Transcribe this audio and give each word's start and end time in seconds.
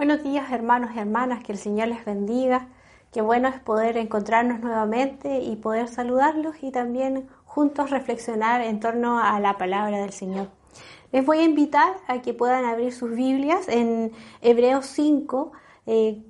Buenos 0.00 0.22
días 0.22 0.50
hermanos 0.50 0.92
y 0.96 0.98
hermanas, 0.98 1.44
que 1.44 1.52
el 1.52 1.58
Señor 1.58 1.88
les 1.88 2.06
bendiga. 2.06 2.68
Qué 3.12 3.20
bueno 3.20 3.48
es 3.48 3.60
poder 3.60 3.98
encontrarnos 3.98 4.60
nuevamente 4.60 5.40
y 5.42 5.56
poder 5.56 5.88
saludarlos 5.88 6.56
y 6.62 6.70
también 6.70 7.28
juntos 7.44 7.90
reflexionar 7.90 8.62
en 8.62 8.80
torno 8.80 9.18
a 9.18 9.38
la 9.40 9.58
palabra 9.58 9.98
del 9.98 10.14
Señor. 10.14 10.48
Les 11.12 11.26
voy 11.26 11.40
a 11.40 11.42
invitar 11.42 11.96
a 12.08 12.22
que 12.22 12.32
puedan 12.32 12.64
abrir 12.64 12.94
sus 12.94 13.10
Biblias 13.10 13.68
en 13.68 14.12
Hebreos 14.40 14.86
5, 14.86 15.52
eh, 15.84 16.22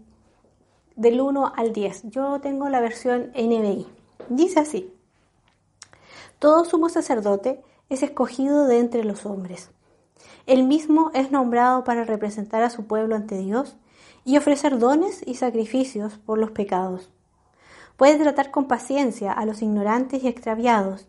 del 0.96 1.20
1 1.20 1.52
al 1.54 1.72
10. 1.72 2.10
Yo 2.10 2.40
tengo 2.40 2.68
la 2.70 2.80
versión 2.80 3.30
NBI. 3.36 3.86
Dice 4.30 4.58
así, 4.58 4.92
todo 6.40 6.64
sumo 6.64 6.88
sacerdote 6.88 7.62
es 7.88 8.02
escogido 8.02 8.66
de 8.66 8.80
entre 8.80 9.04
los 9.04 9.24
hombres 9.26 9.70
él 10.50 10.64
mismo 10.64 11.12
es 11.14 11.30
nombrado 11.30 11.84
para 11.84 12.02
representar 12.02 12.64
a 12.64 12.70
su 12.70 12.88
pueblo 12.88 13.14
ante 13.14 13.38
Dios 13.38 13.76
y 14.24 14.36
ofrecer 14.36 14.80
dones 14.80 15.22
y 15.24 15.36
sacrificios 15.36 16.18
por 16.18 16.38
los 16.38 16.50
pecados. 16.50 17.08
Puede 17.96 18.18
tratar 18.18 18.50
con 18.50 18.66
paciencia 18.66 19.30
a 19.30 19.46
los 19.46 19.62
ignorantes 19.62 20.24
y 20.24 20.26
extraviados, 20.26 21.06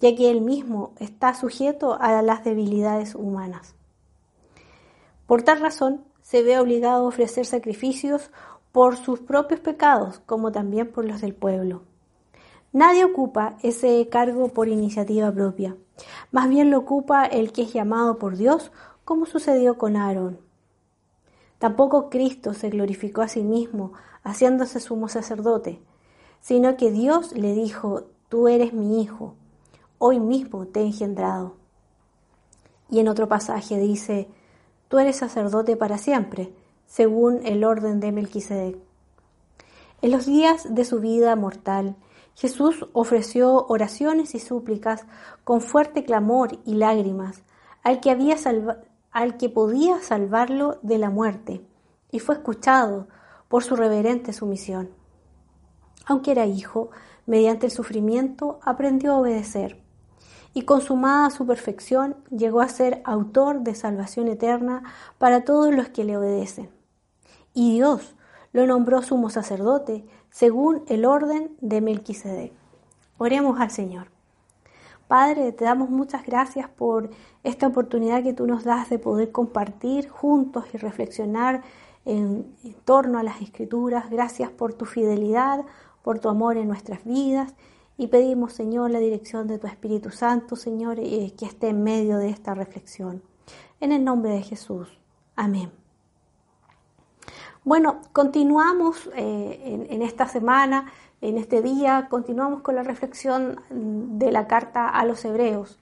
ya 0.00 0.16
que 0.16 0.28
él 0.28 0.40
mismo 0.40 0.92
está 0.98 1.34
sujeto 1.34 1.98
a 2.00 2.20
las 2.20 2.42
debilidades 2.42 3.14
humanas. 3.14 3.76
Por 5.28 5.42
tal 5.42 5.60
razón, 5.60 6.04
se 6.20 6.42
ve 6.42 6.58
obligado 6.58 7.04
a 7.04 7.08
ofrecer 7.08 7.46
sacrificios 7.46 8.32
por 8.72 8.96
sus 8.96 9.20
propios 9.20 9.60
pecados, 9.60 10.18
como 10.26 10.50
también 10.50 10.90
por 10.90 11.04
los 11.04 11.20
del 11.20 11.34
pueblo. 11.36 11.82
Nadie 12.72 13.04
ocupa 13.04 13.56
ese 13.62 14.08
cargo 14.08 14.48
por 14.48 14.68
iniciativa 14.68 15.32
propia. 15.32 15.76
Más 16.30 16.48
bien 16.48 16.70
lo 16.70 16.78
ocupa 16.78 17.24
el 17.24 17.52
que 17.52 17.62
es 17.62 17.72
llamado 17.72 18.18
por 18.18 18.36
Dios, 18.36 18.70
como 19.04 19.26
sucedió 19.26 19.76
con 19.76 19.96
Aarón. 19.96 20.38
Tampoco 21.58 22.10
Cristo 22.10 22.54
se 22.54 22.70
glorificó 22.70 23.22
a 23.22 23.28
sí 23.28 23.42
mismo, 23.42 23.92
haciéndose 24.22 24.78
sumo 24.78 25.08
sacerdote, 25.08 25.80
sino 26.40 26.76
que 26.76 26.90
Dios 26.92 27.32
le 27.32 27.54
dijo, 27.54 28.04
tú 28.28 28.48
eres 28.48 28.72
mi 28.72 29.02
hijo, 29.02 29.34
hoy 29.98 30.20
mismo 30.20 30.66
te 30.66 30.80
he 30.80 30.84
engendrado. 30.84 31.56
Y 32.88 33.00
en 33.00 33.08
otro 33.08 33.28
pasaje 33.28 33.78
dice, 33.78 34.28
tú 34.88 34.98
eres 34.98 35.16
sacerdote 35.16 35.76
para 35.76 35.98
siempre, 35.98 36.52
según 36.86 37.40
el 37.44 37.64
orden 37.64 38.00
de 38.00 38.12
Melquisedec. 38.12 38.76
En 40.02 40.12
los 40.12 40.24
días 40.24 40.74
de 40.74 40.84
su 40.84 41.00
vida 41.00 41.36
mortal, 41.36 41.96
Jesús 42.40 42.86
ofreció 42.94 43.66
oraciones 43.66 44.34
y 44.34 44.38
súplicas 44.38 45.04
con 45.44 45.60
fuerte 45.60 46.04
clamor 46.04 46.58
y 46.64 46.72
lágrimas 46.72 47.42
al 47.82 48.00
que, 48.00 48.10
había 48.10 48.36
al 49.10 49.36
que 49.36 49.50
podía 49.50 50.00
salvarlo 50.00 50.78
de 50.80 50.96
la 50.96 51.10
muerte 51.10 51.62
y 52.10 52.18
fue 52.18 52.36
escuchado 52.36 53.08
por 53.48 53.62
su 53.62 53.76
reverente 53.76 54.32
sumisión. 54.32 54.88
Aunque 56.06 56.30
era 56.30 56.46
hijo, 56.46 56.88
mediante 57.26 57.66
el 57.66 57.72
sufrimiento 57.72 58.58
aprendió 58.62 59.12
a 59.12 59.18
obedecer 59.18 59.82
y 60.54 60.62
consumada 60.62 61.28
su 61.28 61.46
perfección 61.46 62.16
llegó 62.30 62.62
a 62.62 62.70
ser 62.70 63.02
autor 63.04 63.60
de 63.60 63.74
salvación 63.74 64.28
eterna 64.28 64.84
para 65.18 65.44
todos 65.44 65.74
los 65.74 65.90
que 65.90 66.04
le 66.04 66.16
obedecen. 66.16 66.70
Y 67.52 67.74
Dios 67.74 68.14
lo 68.52 68.66
nombró 68.66 69.02
sumo 69.02 69.28
sacerdote 69.28 70.06
según 70.30 70.82
el 70.88 71.04
orden 71.04 71.56
de 71.60 71.80
Melquisedec. 71.80 72.52
Oremos 73.18 73.60
al 73.60 73.70
Señor. 73.70 74.08
Padre, 75.10 75.50
te 75.50 75.64
damos 75.64 75.90
muchas 75.90 76.24
gracias 76.24 76.68
por 76.68 77.10
esta 77.42 77.66
oportunidad 77.66 78.22
que 78.22 78.32
tú 78.32 78.46
nos 78.46 78.62
das 78.62 78.88
de 78.90 78.98
poder 79.00 79.32
compartir 79.32 80.08
juntos 80.08 80.64
y 80.72 80.78
reflexionar 80.78 81.62
en, 82.04 82.46
torno 82.84 83.18
a 83.18 83.22
las 83.22 83.42
escrituras. 83.42 84.08
Gracias 84.08 84.50
por 84.50 84.72
tu 84.72 84.84
fidelidad, 84.84 85.64
por 86.02 86.20
tu 86.20 86.28
amor 86.28 86.56
en 86.56 86.68
nuestras 86.68 87.04
vidas. 87.04 87.54
Y 87.96 88.06
pedimos, 88.06 88.52
Señor, 88.52 88.92
la 88.92 89.00
dirección 89.00 89.48
de 89.48 89.58
tu 89.58 89.66
Espíritu 89.66 90.10
Santo, 90.10 90.54
Señor, 90.56 90.98
eh, 91.00 91.34
que 91.36 91.44
esté 91.44 91.70
en 91.70 91.82
medio 91.82 92.18
de 92.18 92.30
esta 92.30 92.54
reflexión. 92.54 93.22
En 93.80 93.92
el 93.92 94.04
nombre 94.04 94.30
de 94.30 94.42
Jesús. 94.42 95.00
Amén. 95.34 95.79
Bueno, 97.62 98.00
continuamos 98.14 99.10
eh, 99.14 99.86
en, 99.90 100.00
esta 100.00 100.26
semana, 100.26 100.90
en 101.20 101.36
este 101.36 101.60
día, 101.60 102.06
continuamos 102.08 102.62
con 102.62 102.74
la 102.74 102.82
reflexión 102.82 103.60
de 103.68 104.32
la 104.32 104.46
carta 104.46 104.88
a 104.88 105.04
los 105.04 105.22
hebreos. 105.26 105.78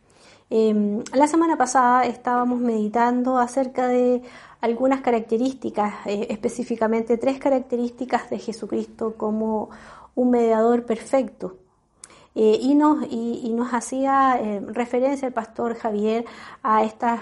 Em, 0.51 1.05
la 1.15 1.29
semana 1.29 1.57
pasada 1.57 2.05
estábamos 2.05 2.59
meditando 2.59 3.39
acerca 3.39 3.87
de 3.87 4.23
algunas 4.61 5.03
características, 5.03 5.95
eh, 6.07 6.27
específicamente 6.31 7.17
tres 7.17 7.39
características 7.39 8.29
de 8.29 8.41
Jesucristo 8.41 9.15
como 9.17 9.71
un 10.17 10.31
mediador 10.31 10.85
perfecto. 10.85 11.59
Eh, 12.35 12.59
y, 12.61 12.75
nos, 12.75 13.07
y, 13.09 13.53
nos, 13.55 13.73
hacía 13.73 14.41
referencia 14.67 15.27
el 15.29 15.35
pastor 15.35 15.77
Javier 15.77 16.25
a 16.63 16.85
estas 16.85 17.21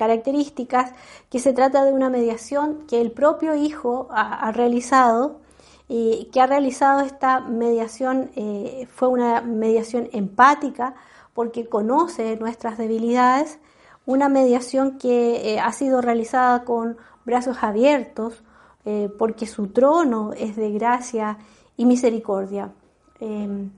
características, 0.00 0.94
que 1.28 1.38
se 1.40 1.52
trata 1.52 1.84
de 1.84 1.92
una 1.92 2.08
mediación 2.08 2.86
que 2.88 3.02
el 3.02 3.12
propio 3.12 3.54
hijo 3.54 4.08
ha, 4.10 4.50
realizado 4.50 5.40
y 5.88 6.30
que 6.32 6.40
ha 6.40 6.46
realizado 6.46 7.00
esta 7.00 7.40
mediación, 7.40 8.30
eh, 8.34 8.88
fue 8.90 9.08
una 9.08 9.42
mediación 9.42 10.08
empática 10.12 10.94
porque 11.34 11.68
conoce 11.68 12.38
nuestras 12.38 12.78
debilidades, 12.78 13.58
una 14.06 14.30
mediación 14.30 14.96
que 14.96 15.52
eh, 15.52 15.60
ha 15.60 15.70
sido 15.72 16.00
realizada 16.00 16.64
con 16.64 16.96
brazos 17.26 17.58
abiertos 17.60 18.42
eh, 18.86 19.10
porque 19.18 19.46
su 19.46 19.66
trono 19.66 20.32
es 20.32 20.56
de 20.56 20.70
gracia 20.70 21.36
y 21.76 21.84
misericordia. 21.84 22.72
Em, 23.20 23.70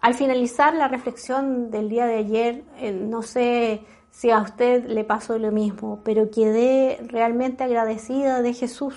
al 0.00 0.14
finalizar 0.14 0.74
la 0.74 0.88
reflexión 0.88 1.70
del 1.70 1.90
día 1.90 2.06
de 2.06 2.16
ayer, 2.16 2.64
no 2.94 3.20
sé 3.20 3.82
si 4.16 4.30
a 4.30 4.40
usted 4.40 4.86
le 4.86 5.04
pasó 5.04 5.38
lo 5.38 5.52
mismo, 5.52 6.00
pero 6.02 6.30
quedé 6.30 6.98
realmente 7.06 7.64
agradecida 7.64 8.40
de 8.40 8.54
Jesús, 8.54 8.94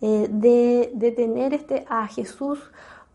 eh, 0.00 0.28
de, 0.30 1.12
tener 1.16 1.52
este, 1.52 1.84
a 1.88 2.06
Jesús 2.06 2.60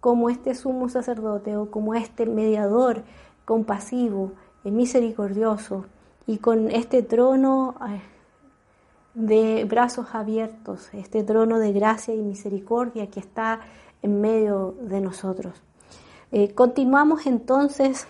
como 0.01 0.29
este 0.29 0.53
sumo 0.53 0.89
sacerdote 0.89 1.55
o 1.55 1.72
como 1.72 1.95
este 1.95 2.25
mediador 2.25 3.03
compasivo, 3.45 4.33
eh, 4.66 4.72
misericordioso 4.72 5.85
y 6.27 6.39
con 6.39 6.69
este 6.72 7.03
trono 7.03 7.75
eh, 7.88 8.01
de 9.13 9.63
brazos 9.63 10.07
abiertos, 10.11 10.89
este 10.91 11.23
trono 11.23 11.57
de 11.57 11.71
gracia 11.71 12.13
y 12.13 12.19
misericordia 12.19 13.09
que 13.09 13.21
está 13.21 13.61
en 14.01 14.19
medio 14.19 14.75
de 14.81 15.00
nosotros. 15.00 15.53
continuamos 16.53 17.25
entonces 17.25 18.07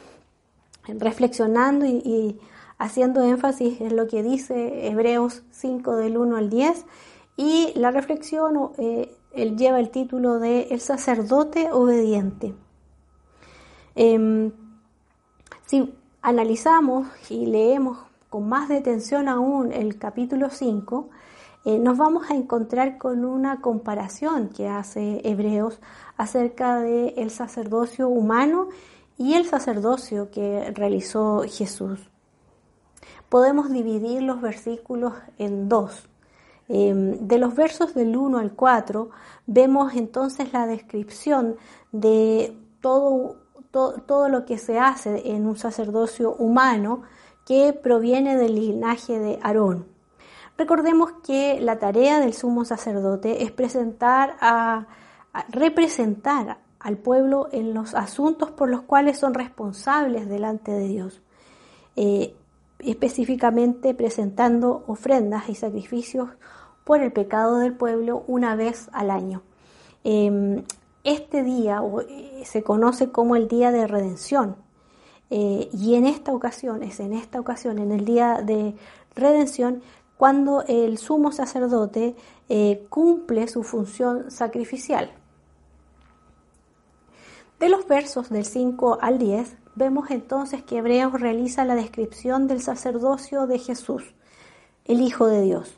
reflexionando 0.88 1.86
y 1.86 2.40
haciendo 2.80 3.24
énfasis 3.24 3.82
en 3.82 3.96
lo 3.98 4.08
que 4.08 4.24
dice 4.24 4.88
Hebreos 4.88 5.44
5 5.52 5.98
del 5.98 6.18
1 6.18 6.38
al 6.38 6.50
10 6.50 6.86
y 7.36 7.74
la 7.76 7.92
reflexión 7.92 8.72
eh, 8.78 9.14
lleva 9.56 9.80
el 9.80 9.90
título 9.90 10.40
de 10.40 10.70
El 10.72 10.80
sacerdote 10.80 11.72
obediente. 11.72 12.56
Em, 13.96 14.52
si 15.66 15.94
analizamos 16.22 17.08
y 17.30 17.46
leemos 17.46 17.98
con 18.30 18.48
más 18.48 18.70
detención 18.70 19.28
aún 19.28 19.74
el 19.74 19.98
capítulo 19.98 20.50
5, 20.50 21.10
eh, 21.66 21.80
nos 21.80 21.98
vamos 21.98 22.32
a 22.32 22.36
encontrar 22.36 22.98
con 22.98 23.26
una 23.26 23.60
comparación 23.60 24.50
que 24.50 24.70
hace 24.70 25.22
Hebreos 25.26 25.80
acerca 26.16 26.80
del 26.80 27.14
el 27.18 27.30
sacerdocio 27.30 28.08
humano 28.08 28.70
y 29.18 29.34
el 29.34 29.46
sacerdocio 29.46 30.32
que 30.32 30.72
realizó 30.72 31.44
Jesús 31.46 32.10
podemos 33.30 33.72
dividir 33.72 34.22
los 34.22 34.42
versículos 34.42 35.14
en 35.38 35.70
dos. 35.70 36.10
Em, 36.68 37.28
de 37.28 37.40
los 37.40 37.56
versos 37.56 37.96
del 37.96 38.16
1 38.16 38.38
al 38.38 38.54
4 38.54 39.10
vemos 39.48 39.96
entonces 39.96 40.54
la 40.54 40.68
descripción 40.68 41.56
de 41.92 42.56
todo, 42.82 43.38
todo 43.72 44.30
lo 44.30 44.46
que 44.46 44.58
se 44.58 44.78
hace 44.78 45.32
en 45.32 45.48
un 45.48 45.58
sacerdocio 45.58 46.36
humano 46.36 47.02
que 47.46 47.74
proviene 47.74 48.38
del 48.38 48.56
linaje 48.56 49.18
de 49.18 49.40
Aarón. 49.42 49.88
Recordemos 50.60 51.14
que 51.26 51.60
la 51.62 51.80
tarea 51.80 52.20
del 52.20 52.34
sumo 52.34 52.66
sacerdote 52.66 53.44
es 53.44 53.52
presentar 53.52 54.36
a, 54.42 54.88
representar 55.50 56.60
al 56.80 56.98
pueblo 56.98 57.48
en 57.52 57.74
los 57.74 57.96
asuntos 57.96 58.52
por 58.52 58.70
los 58.70 58.82
cuales 58.82 59.18
son 59.18 59.34
responsables 59.34 60.30
delante 60.30 60.72
de 60.72 60.88
Dios. 60.88 61.22
Eh, 61.96 62.36
específicamente 62.80 63.94
presentando 63.94 64.84
ofrendas 64.88 65.50
y 65.50 65.56
sacrificios 65.56 66.30
por 66.84 67.02
el 67.02 67.12
pecado 67.12 67.58
del 67.60 67.74
pueblo 67.74 68.24
una 68.28 68.56
vez 68.56 68.90
al 68.94 69.12
año. 69.12 69.44
Em, 70.04 70.64
este 71.04 71.44
día 71.44 71.82
eh, 72.08 72.44
se 72.46 72.64
conoce 72.64 73.12
como 73.12 73.36
el 73.36 73.48
día 73.48 73.72
de 73.72 73.88
redención 73.88 74.56
eh, 75.30 75.70
y 75.72 75.96
en 75.96 76.06
esta 76.06 76.34
ocasión, 76.34 76.84
es 76.84 77.00
en 77.00 77.14
esta 77.14 77.40
ocasión, 77.40 77.80
en 77.80 77.92
el 77.92 78.06
día 78.06 78.42
de 78.44 78.76
redención, 79.16 79.82
cuando 80.18 80.64
el 80.68 80.98
sumo 80.98 81.32
sacerdote 81.32 82.16
eh, 82.50 82.86
cumple 82.90 83.48
su 83.48 83.64
función 83.64 84.32
sacrificial. 84.32 85.12
De 87.60 87.70
los 87.70 87.88
versos 87.88 88.30
del 88.30 88.46
5 88.46 88.98
al 89.02 89.18
10 89.20 89.56
vemos 89.80 90.12
entonces 90.12 90.62
que 90.62 90.80
Hebreos 90.80 91.14
realiza 91.22 91.64
la 91.64 91.74
descripción 91.74 92.50
del 92.50 92.62
sacerdocio 92.62 93.48
de 93.48 93.60
Jesús, 93.60 94.04
el 94.84 95.00
Hijo 95.00 95.26
de 95.28 95.42
Dios. 95.42 95.74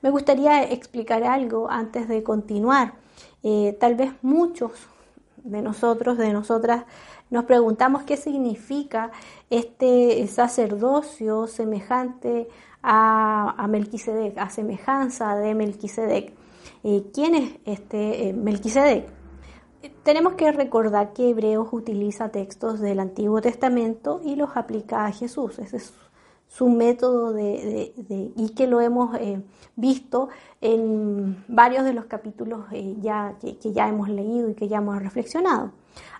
Me 0.00 0.08
gustaría 0.08 0.64
explicar 0.64 1.22
algo 1.22 1.70
antes 1.70 2.08
de 2.08 2.22
continuar. 2.22 2.94
Eh, 3.42 3.76
tal 3.78 3.96
vez 3.96 4.12
muchos 4.22 4.72
de 5.44 5.60
nosotros, 5.60 6.16
de 6.16 6.32
nosotras, 6.32 6.84
nos 7.28 7.44
preguntamos 7.44 8.02
qué 8.04 8.16
significa 8.16 9.10
este 9.50 10.26
sacerdocio 10.26 11.48
semejante 11.48 12.48
a, 12.82 13.66
Melquisedec, 13.68 14.38
a 14.38 14.48
semejanza 14.48 15.36
de 15.36 15.54
Melquisedec. 15.54 16.32
Eh, 16.82 17.04
¿Quién 17.12 17.34
es 17.34 17.52
este 17.66 18.28
eh, 18.28 18.32
Melquisedec? 18.32 19.06
Tenemos 20.02 20.34
que 20.34 20.52
recordar 20.52 21.12
que 21.12 21.30
Hebreos 21.30 21.68
utiliza 21.72 22.30
textos 22.30 22.80
del 22.80 23.00
Antiguo 23.00 23.40
Testamento 23.40 24.20
y 24.24 24.36
los 24.36 24.56
aplica 24.56 25.06
a 25.06 25.12
Jesús. 25.12 25.58
Ese 25.58 25.78
es 25.78 25.92
su 26.48 26.68
método 26.68 27.32
de, 27.32 27.92
y 28.36 28.54
que 28.54 28.66
lo 28.66 28.80
hemos 28.80 29.14
eh, 29.16 29.42
visto 29.74 30.28
en 30.60 31.44
varios 31.48 31.84
de 31.84 31.92
los 31.92 32.06
capítulos 32.06 32.66
ya, 33.00 33.34
que, 33.40 33.58
que, 33.58 33.72
ya 33.72 33.88
hemos 33.88 34.08
leído 34.08 34.50
y 34.50 34.54
que 34.54 34.68
ya 34.68 34.78
hemos 34.78 35.00
reflexionado. 35.02 35.72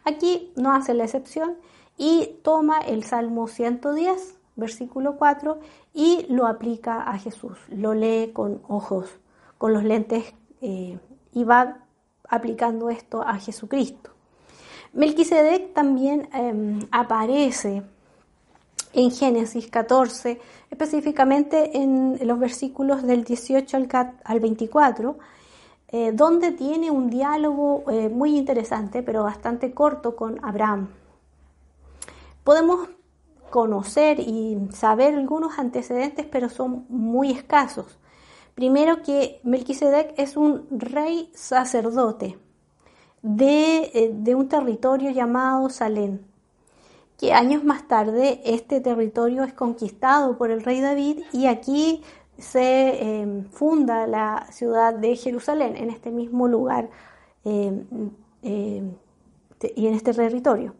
Aquí 0.05 0.53
no 0.57 0.73
hace 0.73 0.95
la 0.95 1.05
excepción 1.05 1.57
y 1.97 2.39
toma 2.43 2.81
el 2.81 3.05
Salmo 3.05 3.47
110, 3.47 4.39
versículo 4.57 5.17
4, 5.17 5.59
y 5.95 6.27
lo 6.29 6.47
aplica 6.47 7.03
a 7.03 7.19
Jesús. 7.19 7.57
Lo 7.69 7.95
lee 7.95 8.33
con 8.33 8.61
ojos, 8.69 9.09
con 9.59 9.73
los 9.73 9.85
lentes 9.85 10.35
eh, 10.61 10.99
y 11.33 11.45
va 11.45 11.86
aplicando 12.28 12.90
esto 12.90 13.23
a 13.23 13.38
Jesucristo. 13.38 14.11
Melquisedec 14.93 15.73
también 15.75 16.28
em, 16.32 16.81
aparece 16.90 17.82
en 18.93 19.11
Génesis 19.11 19.69
14, 19.69 20.40
específicamente 20.70 21.76
en 21.76 22.19
los 22.26 22.38
versículos 22.38 23.02
del 23.02 23.25
18 23.25 23.76
al 24.25 24.40
24, 24.40 25.19
eh, 25.88 26.12
donde 26.12 26.52
tiene 26.52 26.90
un 26.90 27.11
diálogo 27.11 27.84
eh, 27.90 28.08
muy 28.08 28.37
interesante, 28.37 29.02
pero 29.02 29.22
bastante 29.22 29.72
corto 29.72 30.17
con 30.17 30.43
Abraham. 30.43 30.88
Podemos 32.43 32.88
conocer 33.50 34.19
y 34.20 34.58
saber 34.72 35.14
algunos 35.14 35.58
antecedentes, 35.58 36.26
pero 36.26 36.49
son 36.49 36.87
muy 36.88 37.31
escasos. 37.31 37.99
Primero 38.56 39.03
que 39.03 39.38
Melquisedec 39.44 40.14
es 40.17 40.35
un 40.35 40.67
rey 40.70 41.31
sacerdote 41.35 42.38
de, 43.20 43.91
eh, 43.93 44.11
de 44.14 44.35
un 44.35 44.49
territorio 44.49 45.11
llamado 45.11 45.69
Salem, 45.69 46.20
que 47.19 47.35
años 47.35 47.64
más 47.64 47.87
tarde 47.87 48.41
este 48.47 48.81
territorio 48.81 49.44
es 49.44 49.53
conquistado 49.53 50.38
por 50.38 50.50
el 50.50 50.62
rey 50.62 50.81
David 50.81 51.19
y 51.35 51.49
aquí 51.49 52.03
se 52.38 53.20
em, 53.20 53.44
funda 53.44 54.06
la 54.06 54.47
ciudad 54.50 54.94
de 54.94 55.17
Jerusalén, 55.17 55.76
en 55.76 55.91
este 55.91 56.11
mismo 56.11 56.49
lugar 56.49 56.88
em, 57.44 57.85
y 58.43 59.87
en 59.87 59.94
este 59.94 60.14
territorio. 60.14 60.75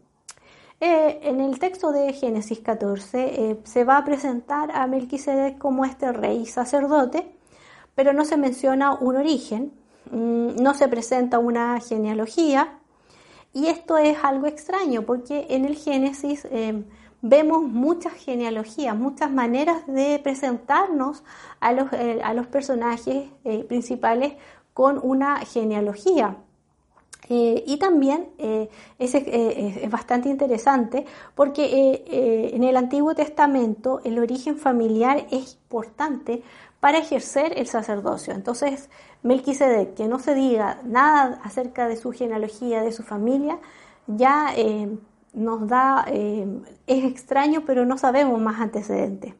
Eh, 0.79 1.19
en 1.21 1.41
el 1.41 1.59
texto 1.59 1.91
de 1.91 2.11
Génesis 2.13 2.59
14 2.59 3.51
eh, 3.51 3.59
se 3.65 3.83
va 3.83 3.97
a 3.97 4.05
presentar 4.05 4.71
a 4.71 4.87
Melquisedec 4.87 5.59
como 5.59 5.85
este 5.85 6.11
rey 6.11 6.47
sacerdote, 6.47 7.36
pero 7.97 8.13
no 8.13 8.25
se 8.25 8.37
menciona 8.37 8.93
un 8.93 9.15
origen, 9.15 9.73
mm, 10.11 10.61
no 10.61 10.75
se 10.75 10.87
presenta 10.87 11.39
una 11.39 11.81
genealogía, 11.81 12.77
y 13.53 13.65
esto 13.65 13.97
es 13.97 14.17
algo 14.23 14.45
extraño 14.45 15.01
porque 15.01 15.47
en 15.49 15.65
el 15.65 15.75
Génesis 15.75 16.45
vemos 17.21 17.63
muchas 17.63 18.13
genealogías, 18.13 18.95
muchas 18.95 19.31
maneras 19.31 19.87
de 19.87 20.19
presentarnos 20.19 21.23
a 21.59 21.73
los, 21.73 21.91
eh, 21.93 22.21
personajes 22.51 23.29
eh, 23.43 23.63
principales 23.63 24.33
con 24.73 24.99
una 25.01 25.37
genealogía. 25.39 26.37
Eh, 27.29 27.63
y 27.67 27.75
también 27.77 28.29
es, 28.37 29.89
bastante 29.89 30.29
interesante 30.29 31.05
porque 31.35 32.05
en 32.53 32.63
el 32.63 32.77
Antiguo 32.77 33.13
Testamento 33.15 33.99
el 34.05 34.17
origen 34.17 34.55
familiar 34.55 35.25
es 35.29 35.57
importante 35.63 36.41
para 36.87 36.99
ejercer 36.99 37.51
el 37.59 37.67
sacerdocio. 37.67 38.33
Entonces, 38.33 38.89
Melquisedec, 39.21 39.93
que 39.93 40.07
no 40.07 40.19
se 40.19 40.33
diga 40.33 40.79
nada 40.85 41.37
acerca 41.43 41.85
de 41.85 41.97
su 41.97 42.13
genealogía, 42.13 42.81
de 42.81 42.93
su 42.93 43.03
familia, 43.03 43.59
ya 44.07 44.53
nos 45.33 45.67
da, 45.67 46.05
eh, 46.07 46.47
es 46.87 47.03
extraño, 47.03 47.63
pero 47.65 47.85
no 47.85 47.97
sabemos 47.97 48.39
más 48.39 48.61
antecedentes. 48.61 49.33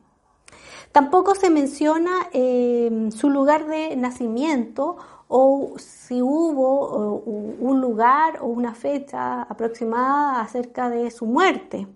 Tampoco 0.92 1.36
se 1.36 1.50
menciona 1.50 2.28
eh, 2.34 3.08
su 3.16 3.30
lugar 3.30 3.66
de 3.66 3.96
nacimiento 3.96 4.98
o 5.30 5.76
si 5.78 6.22
hubo 6.22 7.22
un 7.62 7.80
lugar 7.80 8.40
o 8.42 8.48
una 8.48 8.76
fecha 8.76 9.44
aproximada 9.44 10.42
acerca 10.42 10.90
de 10.90 11.10
su 11.12 11.26
muerte. 11.26 11.88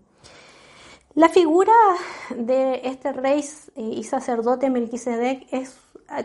La 1.13 1.27
figura 1.27 1.73
de 2.33 2.81
este 2.85 3.11
rey 3.11 3.43
eh, 3.75 3.81
y 3.81 4.03
sacerdote 4.03 4.69
Melquisedec 4.69 5.45
es 5.51 5.77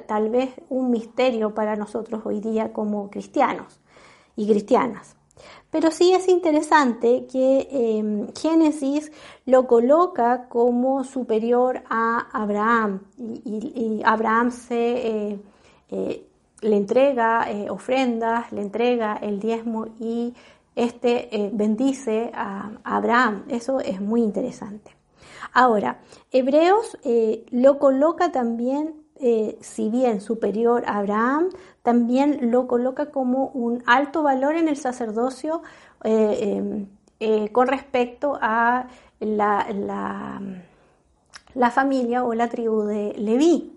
tal 0.06 0.30
vez 0.30 0.54
un 0.68 0.90
misterio 0.90 1.54
para 1.54 1.74
nosotros 1.74 2.22
hoy 2.24 2.40
día 2.40 2.72
como 2.72 3.10
cristianos 3.10 3.80
y 4.36 4.46
cristianas. 4.46 5.16
Pero 5.70 5.90
sí 5.90 6.12
es 6.12 6.28
interesante 6.28 7.26
que 7.26 7.68
em, 7.70 8.28
Génesis 8.32 9.10
lo 9.44 9.66
coloca 9.66 10.48
como 10.48 11.02
superior 11.02 11.82
a 11.90 12.28
Abraham 12.32 13.02
y, 13.18 14.02
Abraham 14.04 14.52
se 14.52 15.32
eh, 15.32 15.38
eh, 15.90 16.26
le 16.62 16.76
entrega 16.76 17.48
ofrendas, 17.70 18.50
le 18.52 18.62
entrega 18.62 19.18
el 19.20 19.40
diezmo 19.40 19.86
y 20.00 20.32
este 20.76 21.50
bendice 21.52 22.30
a, 22.32 22.70
Abraham. 22.84 23.44
Eso 23.48 23.80
es 23.80 24.00
muy 24.00 24.22
interesante. 24.22 24.94
Ahora, 25.52 25.98
Hebreos 26.30 26.96
lo 27.50 27.78
coloca 27.78 28.30
también 28.30 29.06
eh, 29.18 29.56
si 29.62 29.88
bien 29.88 30.20
superior 30.20 30.84
a 30.86 30.98
Abraham, 30.98 31.48
también 31.82 32.50
lo 32.50 32.66
coloca 32.66 33.10
como 33.10 33.48
un 33.48 33.82
alto 33.86 34.22
valor 34.22 34.56
en 34.56 34.68
el 34.68 34.76
sacerdocio 34.76 35.62
eh, 36.04 36.56
em, 36.58 36.86
eh, 37.20 37.50
con 37.50 37.68
respecto 37.68 38.38
a 38.40 38.88
la, 39.20 39.66
la, 41.54 41.70
familia 41.70 42.24
o 42.24 42.34
la 42.34 42.48
tribu 42.48 42.82
de 42.82 43.14
Leví. 43.16 43.72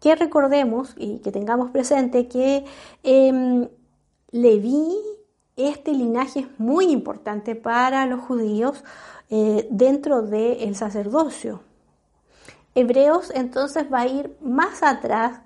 Que 0.00 0.16
recordemos 0.16 0.94
y 0.98 1.20
que 1.20 1.32
tengamos 1.32 1.70
presente 1.70 2.28
que 2.28 2.64
eh, 3.02 3.68
Leví, 4.32 4.96
este 5.56 5.92
linaje 5.92 6.40
es 6.40 6.46
muy 6.58 6.86
importante 6.86 7.54
para 7.54 8.06
los 8.06 8.20
judíos 8.20 8.84
dentro 9.70 10.22
del 10.22 10.74
sacerdocio. 10.76 11.60
Hebreos 12.74 13.30
entonces 13.34 13.86
va 13.92 14.00
a 14.00 14.06
ir 14.06 14.36
más 14.40 14.82
atrás 14.82 15.40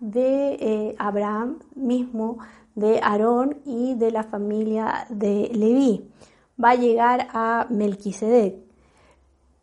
de 0.00 0.54
eh, 0.54 0.96
Abraham 0.98 1.58
mismo, 1.74 2.38
de 2.74 3.00
Aarón 3.02 3.58
y 3.64 3.94
de 3.94 4.12
la 4.12 4.22
familia 4.22 5.06
de 5.08 5.50
Leví. 5.52 6.08
Va 6.62 6.70
a 6.70 6.76
llegar 6.76 7.28
a 7.32 7.66
Melquisedec. 7.68 8.56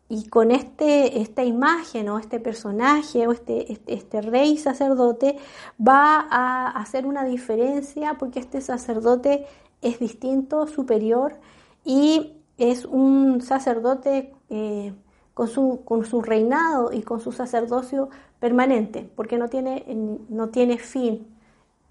Y 0.07 0.27
con 0.27 0.51
este, 0.51 1.21
esta 1.21 1.43
imagen 1.43 2.09
o 2.09 2.19
este 2.19 2.39
personaje 2.39 3.25
o 3.27 3.31
este, 3.31 3.71
este, 3.71 3.93
este 3.93 4.21
rey 4.21 4.57
sacerdote 4.57 5.37
va 5.79 6.27
a 6.29 6.67
hacer 6.79 7.07
una 7.07 7.23
diferencia 7.23 8.15
porque 8.19 8.39
este 8.39 8.61
sacerdote 8.61 9.47
es 9.81 9.99
distinto, 9.99 10.67
superior 10.67 11.39
y 11.83 12.35
es 12.57 12.85
un 12.85 13.41
sacerdote 13.41 14.33
eh, 14.49 14.93
con 15.33 15.47
su, 15.47 15.81
con 15.83 16.05
su 16.05 16.21
reinado 16.21 16.93
y 16.93 17.01
con 17.01 17.19
su 17.19 17.31
sacerdocio 17.31 18.09
permanente, 18.39 19.09
porque 19.15 19.37
no 19.37 19.49
tiene, 19.49 19.85
no 20.29 20.49
tiene 20.49 20.77
fin, 20.77 21.27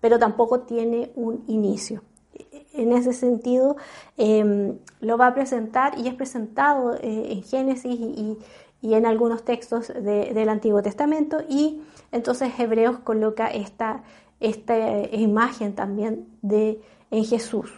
pero 0.00 0.19
tampoco 0.19 0.61
tiene 0.61 1.12
un 1.14 1.45
inicio. 1.47 2.03
En 2.73 2.93
ese 2.93 3.12
sentido, 3.12 3.76
em, 4.17 4.79
lo 5.00 5.19
va 5.19 5.29
a 5.29 5.35
presentar 5.35 5.99
y 5.99 6.09
es 6.09 6.14
presentado 6.14 6.95
eh, 6.95 7.33
en 7.33 7.43
Génesis 7.43 8.00
y, 8.00 8.38
y, 8.81 8.95
en 8.95 9.07
algunos 9.07 9.45
textos 9.45 9.88
del 9.88 10.49
Antiguo 10.49 10.83
Testamento, 10.83 11.38
y 11.49 11.81
entonces 12.12 12.53
Hebreos 12.59 12.99
coloca 12.99 13.47
esta, 13.49 14.03
esta 14.41 14.76
imagen 15.12 15.75
también 15.75 16.26
de, 16.43 16.83
en 17.14 17.25
Jesús. 17.25 17.71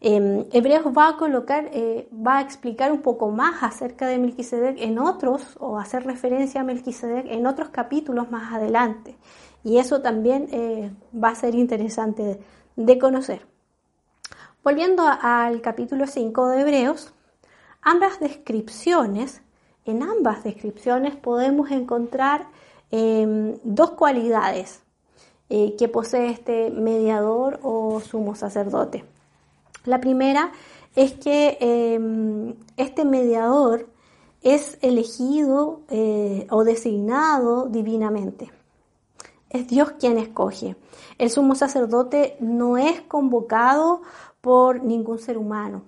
Em, 0.00 0.46
Hebreos 0.50 0.86
va 0.96 1.08
a 1.08 1.16
colocar, 1.18 1.68
eh, 1.72 2.08
va 2.14 2.38
a 2.38 2.40
explicar 2.40 2.90
un 2.90 3.02
poco 3.02 3.30
más 3.30 3.62
acerca 3.62 4.06
de 4.06 4.18
Melquisedec 4.18 4.80
en 4.80 4.98
otros, 4.98 5.56
o 5.60 5.78
hacer 5.78 6.04
referencia 6.04 6.62
a 6.62 6.64
Melquisedec 6.64 7.26
en 7.26 7.46
otros 7.46 7.68
capítulos 7.68 8.30
más 8.30 8.52
adelante. 8.54 9.16
Y 9.62 9.76
eso 9.76 10.00
también 10.00 10.48
eh, 10.52 10.90
va 11.12 11.28
a 11.28 11.34
ser 11.34 11.54
interesante 11.54 12.40
de, 12.76 12.98
conocer. 12.98 13.46
Volviendo 14.64 15.02
al 15.06 15.60
capítulo 15.60 16.06
5 16.06 16.48
de 16.48 16.60
Hebreos, 16.62 17.12
ambas 17.82 18.20
descripciones, 18.20 19.42
en 19.84 20.02
ambas 20.02 20.44
descripciones 20.44 21.14
podemos 21.16 21.70
encontrar 21.70 22.48
em, 22.90 23.56
dos 23.64 23.90
cualidades 23.92 24.82
eh, 25.50 25.74
que 25.76 25.88
posee 25.88 26.30
este 26.30 26.70
mediador 26.70 27.58
o 27.62 28.00
sumo 28.00 28.34
sacerdote. 28.34 29.04
La 29.84 30.00
primera 30.00 30.52
es 30.94 31.12
que 31.12 31.58
em, 31.60 32.54
este 32.76 33.04
mediador 33.04 33.88
es 34.42 34.78
elegido 34.80 35.80
eh, 35.88 36.46
o 36.50 36.64
designado 36.64 37.66
divinamente. 37.66 38.50
Es 39.48 39.66
Dios 39.66 39.92
quien 39.98 40.18
escoge. 40.18 40.76
El 41.18 41.30
sumo 41.30 41.54
sacerdote 41.54 42.36
no 42.40 42.78
es 42.78 43.02
convocado 43.02 44.02
por 44.40 44.82
ningún 44.82 45.18
ser 45.18 45.36
humano. 45.36 45.82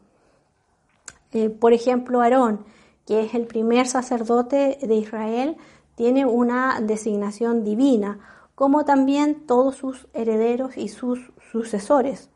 Eh, 1.32 1.48
por 1.48 1.72
ejemplo, 1.72 2.20
Aarón, 2.20 2.64
que 3.06 3.20
es 3.20 3.34
el 3.34 3.46
primer 3.46 3.86
sacerdote 3.86 4.78
de 4.82 4.94
Israel, 4.96 5.56
tiene 5.94 6.26
una 6.26 6.80
designación 6.80 7.64
divina, 7.64 8.18
como 8.54 8.84
también 8.84 9.46
todos 9.46 9.76
sus 9.76 10.08
herederos 10.14 10.76
y 10.76 10.88
sus 10.88 11.32
sucesores. 11.50 12.30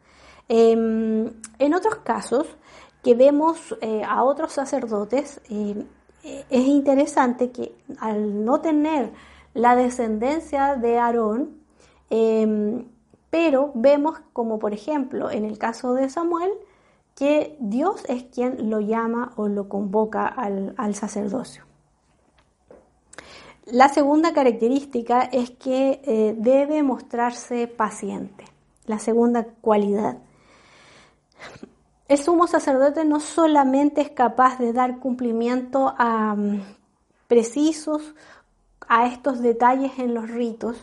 Em, 0.48 1.32
en 1.58 1.74
otros 1.74 1.96
casos, 1.96 2.46
que 3.02 3.14
vemos 3.14 3.76
eh, 3.80 4.02
a 4.04 4.24
otros 4.24 4.52
sacerdotes, 4.52 5.40
eh, 5.50 5.84
es 6.50 6.66
interesante 6.66 7.52
que 7.52 7.76
al 8.00 8.44
no 8.44 8.60
tener 8.60 9.12
la 9.54 9.76
descendencia 9.76 10.76
de 10.76 10.98
Aarón, 10.98 11.56
em, 12.10 12.86
pero 13.30 13.70
vemos 13.74 14.18
como 14.32 14.58
por 14.58 14.72
ejemplo 14.72 15.30
en 15.30 15.44
el 15.44 15.58
caso 15.58 15.94
de 15.94 16.08
Samuel, 16.08 16.50
que 17.14 17.56
Dios 17.60 18.04
es 18.08 18.24
quien 18.24 18.70
lo 18.70 18.80
llama 18.80 19.32
o 19.36 19.48
lo 19.48 19.68
convoca 19.68 20.26
al 20.26 20.94
sacerdocio. 20.94 21.65
La 23.72 23.88
segunda 23.88 24.32
característica 24.32 25.22
es 25.22 25.50
que 25.50 26.00
eh, 26.04 26.36
debe 26.38 26.84
mostrarse 26.84 27.66
paciente, 27.66 28.44
la 28.86 29.00
segunda 29.00 29.44
cualidad. 29.60 30.18
El 32.06 32.18
sumo 32.18 32.46
sacerdote 32.46 33.04
no 33.04 33.18
solamente 33.18 34.02
es 34.02 34.10
capaz 34.10 34.60
de 34.60 34.72
dar 34.72 35.00
cumplimiento 35.00 35.92
a 35.98 36.36
mm, 36.36 36.62
precisos 37.26 38.14
a 38.86 39.08
estos 39.08 39.40
detalles 39.40 39.98
en 39.98 40.14
los 40.14 40.30
ritos, 40.30 40.76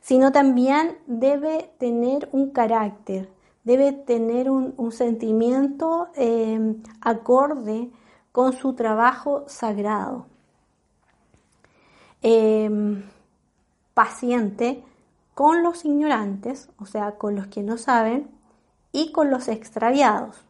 sino 0.00 0.30
también 0.30 0.98
debe 1.08 1.72
tener 1.78 2.28
un 2.30 2.50
carácter, 2.50 3.28
debe 3.64 3.90
tener 3.90 4.50
un, 4.50 4.92
sentimiento 4.92 6.10
eh, 6.14 6.76
acorde 7.00 7.90
con 8.30 8.52
su 8.52 8.74
trabajo 8.74 9.42
sagrado. 9.48 10.26
Em, 12.26 13.02
paciente 13.92 14.82
con 15.34 15.62
los 15.62 15.84
ignorantes, 15.84 16.70
o 16.78 16.86
sea, 16.86 17.18
con 17.18 17.36
los 17.36 17.48
que 17.48 17.62
no 17.62 17.76
saben, 17.76 18.30
y 18.92 19.12
con 19.12 19.30
los 19.30 19.46
extraviados. 19.46 20.42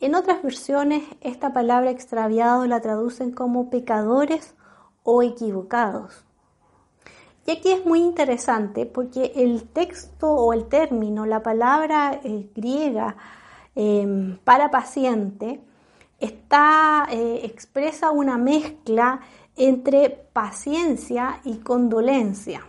En 0.00 0.16
otras 0.16 0.42
versiones, 0.42 1.04
esta 1.20 1.52
palabra 1.52 1.92
extraviado 1.92 2.66
la 2.66 2.80
traducen 2.80 3.30
como 3.30 3.70
pecadores 3.70 4.56
o 5.04 5.22
equivocados. 5.22 6.24
Y 7.46 7.52
aquí 7.52 7.70
es 7.70 7.86
muy 7.86 8.00
interesante 8.00 8.84
porque 8.84 9.30
el 9.36 9.62
texto 9.68 10.28
o 10.28 10.52
el 10.52 10.66
término, 10.66 11.24
la 11.24 11.44
palabra 11.44 12.18
eh, 12.24 12.50
griega 12.52 13.16
em, 13.76 14.38
para 14.38 14.72
paciente, 14.72 15.60
está, 16.18 17.06
eh, 17.10 17.42
expresa 17.44 18.10
una 18.10 18.38
mezcla 18.38 19.20
entre 19.56 20.10
paciencia 20.32 21.40
y 21.44 21.58
condolencia. 21.58 22.66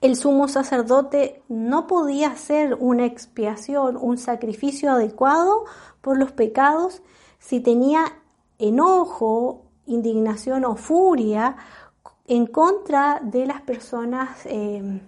El 0.00 0.16
sumo 0.16 0.48
sacerdote 0.48 1.42
no 1.48 1.86
podía 1.86 2.30
hacer 2.30 2.76
una 2.78 3.06
expiación, 3.06 3.96
un 3.96 4.18
sacrificio 4.18 4.90
adecuado 4.92 5.64
por 6.00 6.18
los 6.18 6.32
pecados 6.32 7.02
si 7.38 7.60
tenía 7.60 8.04
enojo, 8.58 9.62
indignación 9.86 10.64
o 10.64 10.76
furia 10.76 11.56
en 12.26 12.46
contra 12.46 13.20
de 13.22 13.46
las 13.46 13.62
personas 13.62 14.40
eh, 14.44 15.00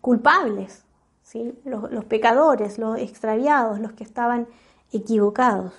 culpables, 0.00 0.84
¿sí? 1.22 1.54
los, 1.64 2.04
pecadores, 2.04 2.78
los 2.78 2.98
extraviados, 2.98 3.80
los 3.80 3.92
que 3.92 4.04
estaban 4.04 4.46
equivocados. 4.92 5.72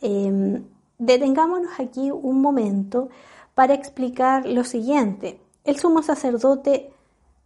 Eh, 0.00 0.62
Detengámonos 1.04 1.80
aquí 1.80 2.12
un 2.12 2.40
momento 2.40 3.08
para 3.56 3.74
explicar 3.74 4.46
lo 4.46 4.62
siguiente. 4.62 5.40
El 5.64 5.76
sumo 5.76 6.00
sacerdote 6.00 6.92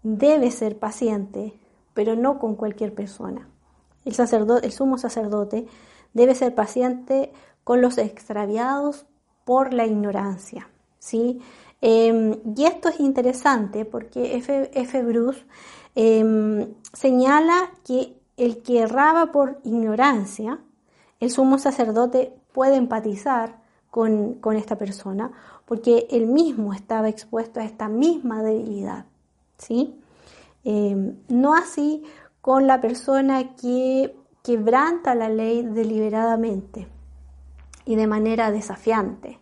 debe 0.03 0.51
ser 0.51 0.79
paciente, 0.79 1.59
pero 1.95 2.17
no 2.17 2.39
con 2.39 2.55
cualquier 2.55 2.95
persona. 2.95 3.49
El, 4.05 4.13
sacerdote, 4.13 4.67
el 4.67 4.73
sumo 4.73 4.99
sacerdote 4.99 5.67
debe 6.13 6.35
ser 6.35 6.55
paciente 6.55 7.33
con 7.65 7.81
los 7.81 7.97
extraviados 7.97 9.07
por 9.47 9.73
la 9.73 9.87
ignorancia. 9.87 10.69
¿sí? 10.99 11.41
Em, 11.81 12.39
y 12.55 12.65
esto 12.65 12.91
es 12.91 13.01
interesante 13.01 13.87
porque 13.87 14.37
F. 14.37 15.03
Bruce 15.03 15.47
em, 15.95 16.75
señala 16.93 17.71
que 17.87 18.21
el 18.37 18.63
que 18.63 18.81
erraba 18.81 19.33
por 19.33 19.61
ignorancia, 19.65 20.61
el 21.21 21.31
sumo 21.31 21.57
sacerdote 21.57 22.35
puede 22.57 22.77
empatizar 22.77 23.59
con, 23.91 24.39
esta 24.57 24.77
persona 24.77 25.31
porque 25.67 26.07
él 26.11 26.27
mismo 26.27 26.73
estaba 26.73 27.11
expuesto 27.11 27.61
a 27.61 27.65
esta 27.65 27.91
misma 27.91 28.43
debilidad. 28.43 29.05
¿sí? 29.59 30.01
Em, 30.65 31.17
no 31.29 31.53
así 31.53 32.03
con 32.41 32.67
la 32.67 32.81
persona 32.81 33.55
que 33.57 34.17
quebranta 34.43 35.15
la 35.15 35.29
ley 35.29 35.65
deliberadamente 35.65 36.89
y 37.85 37.95
de 37.95 38.07
manera 38.07 38.51
desafiante. 38.51 39.39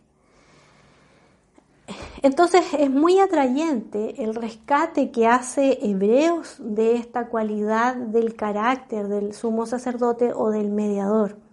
Entonces 2.23 2.65
es 2.77 2.91
muy 2.91 3.21
atrayente 3.21 4.25
el 4.25 4.35
rescate 4.35 5.13
que 5.13 5.29
hace 5.29 5.79
Hebreos 5.89 6.57
de 6.59 6.97
esta 6.97 7.29
cualidad 7.29 7.95
del 7.95 8.35
carácter 8.35 9.07
del 9.07 9.35
sumo 9.35 9.67
sacerdote 9.67 10.33
o 10.35 10.51
del 10.51 10.71
mediador. 10.71 11.44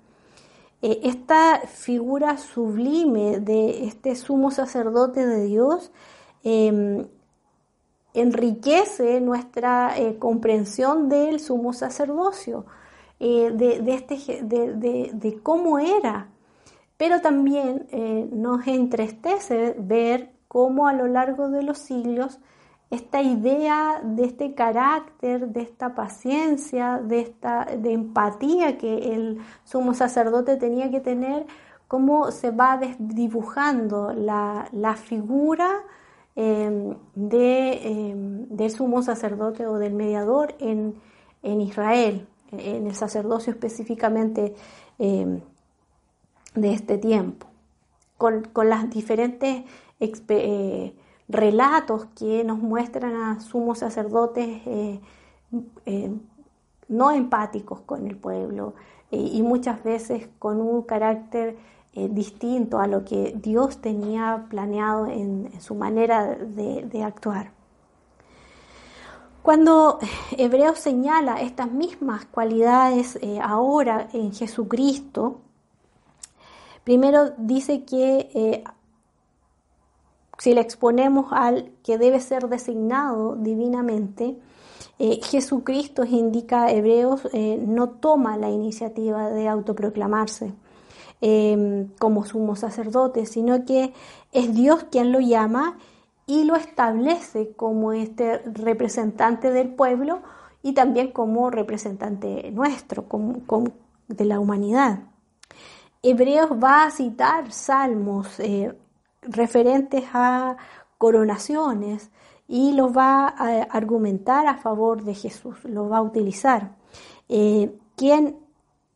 Eh, 0.82 1.02
esta 1.04 1.60
figura 1.68 2.38
sublime 2.38 3.40
de 3.40 3.86
este 3.86 4.16
sumo 4.16 4.50
sacerdote 4.50 5.26
de 5.26 5.46
Dios 5.46 5.92
em, 6.44 7.08
enriquece 8.14 9.22
nuestra 9.22 9.98
eh, 9.98 10.18
comprensión 10.18 11.08
del 11.08 11.40
sumo 11.40 11.74
sacerdocio, 11.74 12.66
eh, 13.20 13.52
de, 13.52 13.94
este, 13.94 14.42
de, 14.44 15.40
cómo 15.44 15.78
era, 15.78 16.30
pero 16.98 17.22
también 17.22 17.88
nos 18.32 18.66
entristece 18.68 19.76
ver 19.78 20.32
cómo 20.48 20.88
a 20.88 20.94
lo 20.94 21.08
largo 21.08 21.50
de 21.50 21.64
los 21.64 21.78
siglos 21.78 22.40
esta 22.92 23.22
idea 23.22 24.02
de 24.04 24.26
este 24.26 24.54
carácter, 24.54 25.48
de 25.48 25.62
esta 25.62 25.96
paciencia, 25.96 26.98
de 26.98 27.22
esta 27.22 27.66
de 27.66 27.94
empatía 27.94 28.78
que 28.78 29.16
el 29.16 29.40
sumo 29.64 29.94
sacerdote 29.94 30.58
tenía 30.58 30.92
que 30.92 31.00
tener, 31.00 31.48
cómo 31.88 32.32
se 32.32 32.52
va 32.52 32.80
dibujando 33.00 34.14
la, 34.14 34.96
figura 34.96 35.70
em, 36.36 36.96
de, 37.16 37.72
em, 37.84 38.48
del 38.50 38.72
sumo 38.72 39.02
sacerdote 39.02 39.68
o 39.68 39.78
del 39.78 39.94
mediador 39.94 40.54
en, 40.60 40.96
Israel, 41.44 42.28
en 42.52 42.88
el 42.88 42.96
sacerdocio 42.96 43.52
específicamente 43.52 44.54
em, 45.00 45.42
de 46.56 46.74
este 46.74 46.98
tiempo, 46.98 47.48
con, 48.18 48.44
las 48.66 48.90
diferentes 48.90 49.64
experiencias 50.00 50.94
eh, 50.94 50.94
relatos 51.32 52.06
que 52.16 52.44
nos 52.44 52.60
muestran 52.60 53.16
a 53.16 53.40
sumos 53.40 53.80
sacerdotes 53.80 54.62
eh, 54.66 55.00
eh, 55.86 56.12
no 56.88 57.12
empáticos 57.12 57.82
con 57.82 58.06
el 58.06 58.18
pueblo 58.18 58.74
eh, 59.12 59.18
y 59.18 59.42
muchas 59.42 59.84
veces 59.84 60.28
con 60.40 60.62
un 60.62 60.84
carácter 60.84 61.58
distinto 61.94 62.80
a 62.80 62.88
lo 62.88 63.04
que 63.04 63.34
Dios 63.36 63.80
tenía 63.82 64.46
planeado 64.50 65.08
en, 65.08 65.52
su 65.60 65.76
manera 65.76 66.36
de, 66.36 67.04
actuar. 67.04 67.52
Cuando 69.42 70.00
Hebreos 70.38 70.80
señala 70.80 71.42
estas 71.42 71.70
mismas 71.70 72.24
cualidades 72.28 73.20
ahora 73.44 74.08
en 74.14 74.32
Jesucristo, 74.32 75.42
primero 76.86 77.32
dice 77.38 77.84
que 77.84 78.64
si 80.42 80.56
le 80.56 80.62
exponemos 80.62 81.28
al 81.30 81.72
que 81.84 82.00
debe 82.00 82.20
ser 82.20 82.50
designado 82.50 83.36
divinamente, 83.36 84.40
eh, 84.98 85.20
Jesucristo, 85.22 86.04
indica 86.04 86.72
Hebreos, 86.72 87.30
no 87.60 87.90
toma 87.90 88.38
la 88.38 88.50
iniciativa 88.50 89.30
de 89.30 89.48
autoproclamarse 89.48 90.54
como 92.00 92.26
sumo 92.26 92.56
sacerdote, 92.56 93.28
sino 93.28 93.66
que 93.66 93.94
es 94.32 94.56
Dios 94.56 94.86
quien 94.86 95.12
lo 95.12 95.20
llama 95.20 95.78
y 96.26 96.46
lo 96.46 96.56
establece 96.56 97.52
como 97.56 97.94
este 97.94 98.40
representante 98.40 99.52
del 99.52 99.70
pueblo 99.70 100.24
y 100.64 100.74
también 100.74 101.12
como 101.12 101.52
representante 101.52 102.50
nuestro, 102.52 103.08
como, 103.08 103.44
de 104.08 104.26
la 104.26 104.40
humanidad. 104.40 105.04
Hebreos 106.04 106.52
va 106.52 106.86
a 106.86 106.92
citar 106.92 107.52
salmos 107.52 108.40
eh, 108.40 108.74
referentes 109.22 110.04
a 110.14 110.58
coronaciones 110.98 112.12
y 112.48 112.74
los 112.74 112.96
va 112.96 113.28
a 113.28 113.64
argumentar 113.64 114.48
a 114.48 114.58
favor 114.58 115.04
de 115.04 115.16
Jesús, 115.16 115.64
los 115.64 115.92
va 115.92 115.98
a 115.98 116.02
utilizar. 116.02 116.76
Eh, 117.30 117.74
quien 117.96 118.38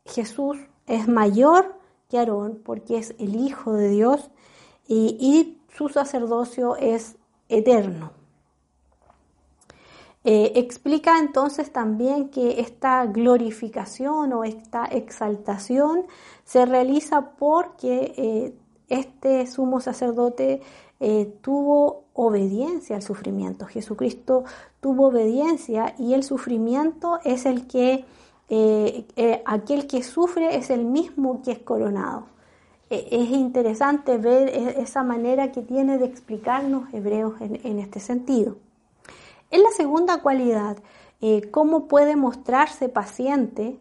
Jesús 0.06 0.58
es 0.88 1.08
mayor 1.08 1.80
que 2.10 2.20
Aarón 2.20 2.62
porque 2.64 2.98
es 2.98 3.16
el 3.18 3.36
Hijo 3.36 3.74
de 3.74 3.90
Dios 3.90 4.30
y, 4.88 5.58
su 5.76 5.90
sacerdocio 5.90 6.78
es 6.78 7.18
eterno. 7.50 8.12
Eh, 10.24 10.54
explica 10.56 11.20
entonces 11.20 11.74
también 11.74 12.30
que 12.30 12.62
esta 12.62 13.06
glorificación 13.06 14.32
o 14.32 14.46
esta 14.46 14.86
exaltación 14.86 16.06
se 16.46 16.66
realiza 16.66 17.32
porque 17.32 18.14
eh, 18.16 18.54
este 18.90 19.48
sumo 19.48 19.80
sacerdote 19.80 20.62
eh, 21.00 21.34
tuvo 21.42 22.04
obediencia 22.14 22.96
al 22.96 23.02
sufrimiento. 23.02 23.66
Jesucristo 23.66 24.44
tuvo 24.80 25.08
obediencia 25.08 25.96
y 25.98 26.14
el 26.14 26.24
sufrimiento 26.24 27.20
es 27.24 27.46
el 27.46 27.68
que, 27.68 28.06
aquel 29.46 29.88
que 29.88 30.04
sufre 30.04 30.56
es 30.56 30.70
el 30.70 30.86
mismo 30.86 31.42
que 31.42 31.52
es 31.52 31.60
coronado. 31.60 32.28
E, 32.90 33.08
es 33.12 33.30
interesante 33.32 34.18
ver 34.18 34.50
e, 34.50 34.82
esa 34.82 35.04
manera 35.04 35.52
que 35.52 35.62
tiene 35.62 35.98
de 35.98 36.06
explicarnos 36.06 36.94
Hebreos 36.94 37.34
en, 37.42 37.80
este 37.80 38.00
sentido. 38.00 38.58
En 39.52 39.64
la 39.64 39.72
segunda 39.72 40.22
cualidad, 40.22 40.78
eh, 41.22 41.50
cómo 41.50 41.88
puede 41.88 42.16
mostrarse 42.16 42.90
paciente, 42.90 43.78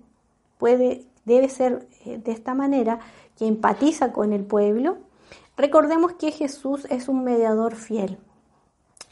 puede, 0.59 1.05
debe 1.25 1.49
ser 1.49 1.87
eh, 2.05 2.19
de 2.19 2.33
esta 2.33 2.55
manera, 2.55 3.01
que 3.39 3.47
empatiza 3.47 4.13
con 4.13 4.33
el 4.33 4.45
pueblo. 4.45 4.99
Recordemos 5.57 6.13
que 6.15 6.33
Jesús 6.33 6.87
es 6.91 7.09
un 7.09 7.25
mediador 7.25 7.75
fiel 7.75 8.19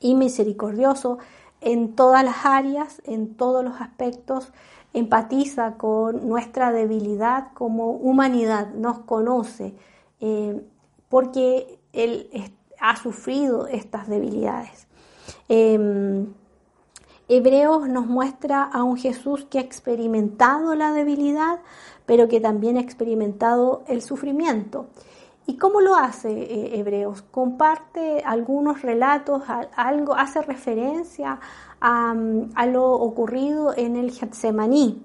y 0.01 0.15
misericordioso 0.15 1.19
en 1.61 1.95
todas 1.95 2.25
las 2.25 2.45
áreas, 2.45 3.01
en 3.05 3.35
todos 3.35 3.65
los 3.65 3.81
aspectos, 3.81 4.53
empatiza 4.93 5.75
con 5.75 6.29
nuestra 6.29 6.73
debilidad 6.73 7.53
como 7.55 7.93
humanidad, 7.93 8.73
nos 8.75 8.99
conoce, 9.01 9.75
eh, 10.21 10.61
porque 11.09 11.79
Él 11.93 12.29
ha 12.81 12.97
sufrido 12.97 13.69
estas 13.69 14.09
debilidades. 14.09 14.89
Em, 15.49 16.27
Hebreos 17.29 17.89
nos 17.89 18.07
muestra 18.07 18.65
a 18.65 18.83
un 18.83 18.97
Jesús 18.97 19.47
que 19.49 19.59
ha 19.59 19.63
experimentado 19.63 20.75
la 20.75 20.93
debilidad, 20.93 21.61
pero 22.13 22.29
que 22.29 22.41
también 22.41 22.77
ha 22.77 22.83
experimentado 22.83 23.85
el 23.87 24.03
sufrimiento. 24.03 24.85
¿Y 25.47 25.57
cómo 25.57 25.81
lo 25.81 25.95
hace 25.95 26.29
eh, 26.31 26.79
Hebreos? 26.79 27.23
Comparte 27.23 28.23
algunos 28.23 28.83
relatos, 28.83 29.45
algo, 29.75 30.15
hace 30.15 30.43
referencia 30.43 31.41
a, 31.81 32.15
lo 32.67 32.93
ocurrido 32.93 33.75
en 33.75 33.97
el 33.97 34.11
Getsemaní. 34.11 35.03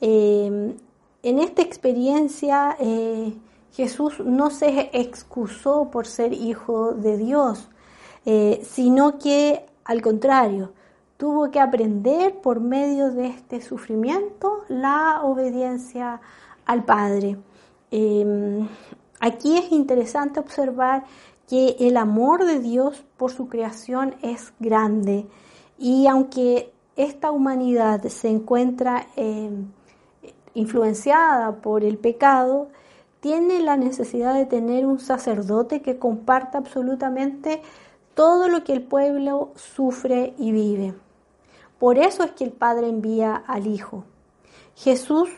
Em, 0.00 0.74
en 1.22 1.38
esta 1.38 1.62
experiencia, 1.62 2.76
eh, 2.80 3.32
Jesús 3.70 4.18
no 4.18 4.50
se 4.50 4.90
excusó 4.92 5.88
por 5.92 6.08
ser 6.08 6.32
hijo 6.32 6.90
de 6.90 7.18
Dios, 7.18 7.68
eh, 8.26 8.66
sino 8.68 9.16
que 9.16 9.64
al 9.84 10.02
contrario, 10.02 10.72
tuvo 11.18 11.50
que 11.50 11.60
aprender 11.60 12.40
por 12.40 12.60
medio 12.60 13.10
de 13.10 13.26
este 13.26 13.60
sufrimiento 13.60 14.64
la 14.68 15.20
obediencia 15.24 16.20
al 16.68 16.84
Padre. 16.84 17.36
Em, 17.90 18.68
aquí 19.18 19.56
es 19.56 19.72
interesante 19.72 20.38
observar 20.38 21.04
que 21.48 21.74
el 21.80 21.96
amor 21.96 22.44
de 22.44 22.60
Dios 22.60 23.04
por 23.16 23.32
su 23.32 23.48
creación 23.48 24.14
es 24.22 24.52
grande 24.60 25.26
y 25.78 26.06
aunque 26.06 26.72
esta 26.94 27.30
humanidad 27.30 28.02
se 28.04 28.28
encuentra 28.28 29.06
em, 29.16 29.72
influenciada 30.54 31.56
por 31.56 31.84
el 31.84 31.96
pecado, 31.96 32.68
tiene 33.20 33.60
la 33.60 33.76
necesidad 33.76 34.34
de 34.34 34.46
tener 34.46 34.86
un 34.86 34.98
sacerdote 34.98 35.80
que 35.80 35.98
comparta 35.98 36.58
absolutamente 36.58 37.62
todo 38.14 38.48
lo 38.48 38.62
que 38.64 38.72
el 38.72 38.82
pueblo 38.82 39.52
sufre 39.54 40.34
y 40.38 40.52
vive. 40.52 40.94
Por 41.78 41.98
eso 41.98 42.24
es 42.24 42.32
que 42.32 42.44
el 42.44 42.52
Padre 42.52 42.88
envía 42.88 43.36
al 43.36 43.66
Hijo. 43.66 44.04
Jesús, 44.74 45.28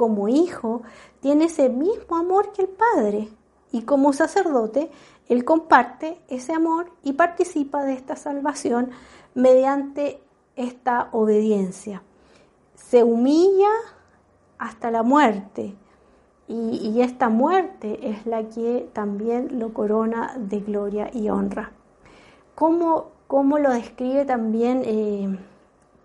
como 0.00 0.28
Hijo, 0.30 0.80
tiene 1.20 1.44
ese 1.44 1.68
mismo 1.68 2.16
amor 2.16 2.52
que 2.52 2.62
el 2.62 2.68
Padre 2.68 3.28
y 3.70 3.82
como 3.82 4.14
sacerdote, 4.14 4.90
Él 5.28 5.44
comparte 5.44 6.22
ese 6.28 6.54
amor 6.54 6.90
y 7.02 7.12
participa 7.12 7.84
de 7.84 7.92
esta 7.92 8.16
salvación 8.16 8.92
mediante 9.34 10.22
esta 10.56 11.10
obediencia. 11.12 12.02
Se 12.76 13.04
humilla 13.04 13.68
hasta 14.56 14.90
la 14.90 15.02
muerte 15.02 15.76
y, 16.48 17.02
esta 17.02 17.28
muerte 17.28 18.08
es 18.08 18.24
la 18.24 18.44
que 18.48 18.88
también 18.94 19.58
lo 19.58 19.74
corona 19.74 20.34
de 20.38 20.60
gloria 20.60 21.10
y 21.12 21.28
honra. 21.28 21.72
¿Cómo, 22.54 23.10
lo 23.28 23.70
describe 23.70 24.24
también 24.24 24.80
eh, 24.86 25.38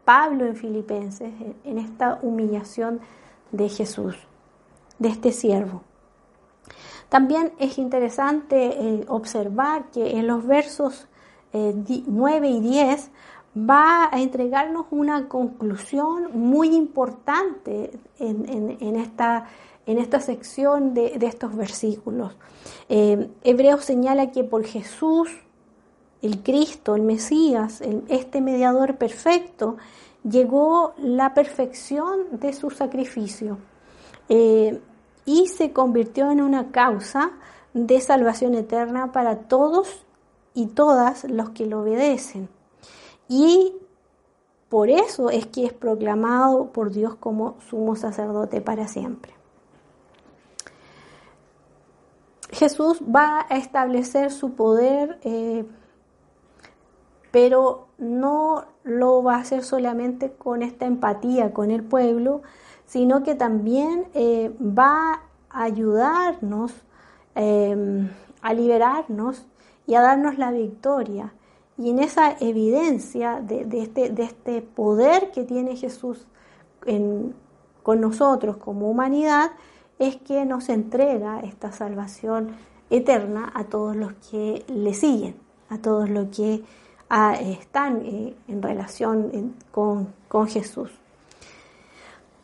Pablo 0.04 0.46
en 0.46 0.58
Filipenses, 0.58 1.32
en 1.64 1.78
esta 1.78 2.20
humillación 2.22 3.00
de 3.52 3.70
Jesús, 3.70 4.16
de 5.00 5.10
este 5.10 5.32
siervo? 5.32 5.82
También 7.10 7.54
es 7.60 7.78
interesante 7.78 8.66
eh, 8.66 9.06
observar 9.08 9.92
que 9.92 10.18
en 10.18 10.28
los 10.28 10.46
versos 10.46 11.08
9 11.54 12.48
eh, 12.48 12.52
y 12.52 12.60
10 12.60 13.12
va 13.58 14.10
a 14.12 14.22
entregarnos 14.22 14.88
una 14.92 15.30
conclusión 15.30 16.30
muy 16.34 16.76
importante 16.76 17.92
en 18.20 18.96
esta 18.98 19.48
en 19.86 19.98
esta 20.00 20.20
sección 20.20 20.94
de, 20.94 21.18
estos 21.22 21.56
versículos. 21.56 22.36
Eh, 22.90 23.30
Hebreos 23.44 23.86
señala 23.86 24.32
que 24.32 24.44
por 24.44 24.66
Jesús, 24.66 25.30
el 26.22 26.42
Cristo, 26.42 26.96
el 26.96 27.04
Mesías, 27.04 27.82
este 28.08 28.42
mediador 28.42 28.98
perfecto, 28.98 29.78
llegó 30.28 30.94
la 30.98 31.34
perfección 31.34 32.40
de 32.40 32.54
su 32.54 32.72
sacrificio 32.72 33.60
eh, 34.28 34.82
y 35.26 35.48
se 35.48 35.72
convirtió 35.72 36.32
en 36.32 36.42
una 36.42 36.72
causa 36.72 37.32
de 37.74 38.02
salvación 38.02 38.56
eterna 38.56 39.12
para 39.12 39.48
todos 39.48 40.06
y 40.54 40.68
todas 40.68 41.26
los 41.26 41.50
que 41.52 41.66
lo 41.66 41.82
obedecen. 41.82 42.50
Y 43.28 43.74
por 44.70 44.90
eso 44.90 45.30
es 45.30 45.46
que 45.48 45.66
es 45.66 45.74
proclamado 45.74 46.72
por 46.72 46.92
Dios 46.92 47.16
como 47.16 47.56
sumo 47.70 47.96
sacerdote 47.96 48.62
para 48.62 48.88
siempre. 48.88 49.34
Jesús 52.52 53.02
va 53.04 53.46
a 53.50 53.58
establecer 53.58 54.32
su 54.32 54.54
poder, 54.54 55.20
eh, 55.24 55.66
pero 57.32 57.88
no 57.98 58.75
lo 58.86 59.24
va 59.24 59.36
a 59.36 59.40
hacer 59.40 59.64
solamente 59.64 60.32
con 60.32 60.62
esta 60.62 60.86
empatía 60.86 61.52
con 61.52 61.72
el 61.72 61.84
pueblo, 61.84 62.44
sino 62.86 63.24
que 63.24 63.36
también 63.36 64.06
eh, 64.14 64.56
va 64.62 65.24
a 65.50 65.64
ayudarnos 65.64 66.72
em, 67.34 68.10
a 68.42 68.54
liberarnos 68.54 69.48
y 69.88 69.96
a 69.96 70.02
darnos 70.02 70.38
la 70.38 70.52
victoria. 70.52 71.34
Y 71.78 71.90
en 71.90 72.00
esa 72.00 72.38
evidencia 72.40 73.42
de, 73.42 73.68
este, 73.82 74.12
de 74.12 74.24
este, 74.24 74.62
poder 74.62 75.32
que 75.32 75.44
tiene 75.44 75.76
Jesús 75.76 76.28
con 77.82 78.00
nosotros 78.00 78.58
como 78.58 78.90
humanidad, 78.90 79.52
es 79.98 80.18
que 80.18 80.46
nos 80.46 80.70
entrega 80.70 81.40
esta 81.40 81.72
salvación 81.72 82.52
eterna 82.92 83.52
a 83.56 83.64
todos 83.64 83.96
los 83.96 84.14
que 84.30 84.64
le 84.68 84.94
siguen, 84.94 85.36
a 85.70 85.80
todos 85.80 86.10
los 86.10 86.28
que 86.28 86.64
están 87.10 88.04
en 88.48 88.62
relación 88.62 89.56
con, 89.72 90.14
con, 90.28 90.48
Jesús. 90.48 90.90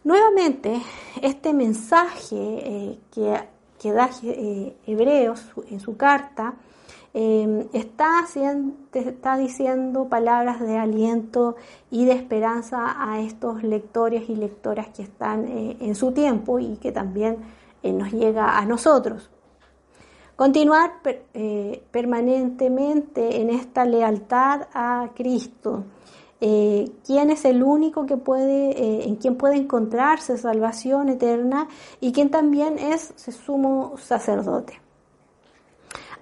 Nuevamente, 0.04 0.82
este 1.22 1.54
mensaje 1.54 3.00
que, 3.14 3.44
que, 3.80 3.92
da 3.92 4.10
Hebreos 4.86 5.44
en 5.70 5.80
su 5.80 5.98
carta 5.98 6.54
está, 7.14 8.26
está 8.94 9.38
diciendo 9.38 10.08
palabras 10.08 10.60
de 10.60 10.78
aliento 10.78 11.56
y 11.90 12.06
de 12.06 12.14
esperanza 12.14 12.96
a 12.98 13.20
estos 13.20 13.64
lectores 13.64 14.30
y 14.30 14.36
lectoras 14.36 14.88
que 14.90 15.04
están 15.04 15.46
eh, 15.46 15.78
en 15.82 15.96
su 15.96 16.12
tiempo 16.14 16.60
y 16.60 16.78
que 16.78 16.92
también 16.92 17.38
eh, 17.84 17.92
nos 17.92 18.12
llega 18.12 18.58
a 18.58 18.66
nosotros. 18.66 19.30
Continuar 20.42 21.02
eh, 21.36 21.84
permanentemente 21.92 23.42
en 23.42 23.52
esta 23.52 23.86
lealtad 23.86 24.70
a 24.74 25.12
Cristo, 25.14 25.84
quien 26.40 27.30
es 27.30 27.46
el 27.46 27.62
único 27.62 28.08
que 28.08 28.18
puede, 28.18 29.08
en 29.08 29.18
quien 29.18 29.36
puede 29.36 29.58
encontrarse 29.58 30.40
salvación 30.40 31.10
eterna 31.10 31.68
y 32.00 32.12
quien 32.12 32.32
también 32.32 32.80
es 32.80 33.14
sumo 33.46 33.94
sacerdote. 34.00 34.82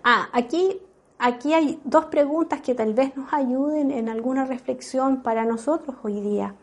Ah, 0.03 0.27
aquí, 0.33 0.81
aquí 1.17 1.53
hay 1.53 1.79
dos 1.85 2.07
preguntas 2.07 2.59
que 2.59 2.75
tal 2.75 2.93
vez 2.93 3.15
nos 3.15 3.31
ayuden 3.31 3.89
en 3.89 4.09
alguna 4.09 4.43
reflexión 4.43 5.23
para 5.23 5.45
nosotros 5.45 5.95
hoy 6.03 6.19
día. 6.19 6.55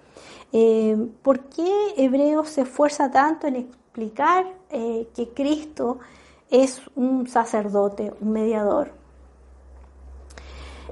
Eh, 0.52 1.08
¿Por 1.22 1.44
qué 1.44 1.94
Hebreos 1.96 2.50
se 2.50 2.60
esfuerza 2.60 3.10
tanto 3.10 3.46
en 3.46 3.56
explicar 3.56 4.44
eh, 4.68 5.08
que 5.16 5.30
Cristo 5.30 6.00
es 6.50 6.80
un 6.94 7.26
sacerdote, 7.28 8.12
un 8.20 8.32
mediador? 8.32 8.92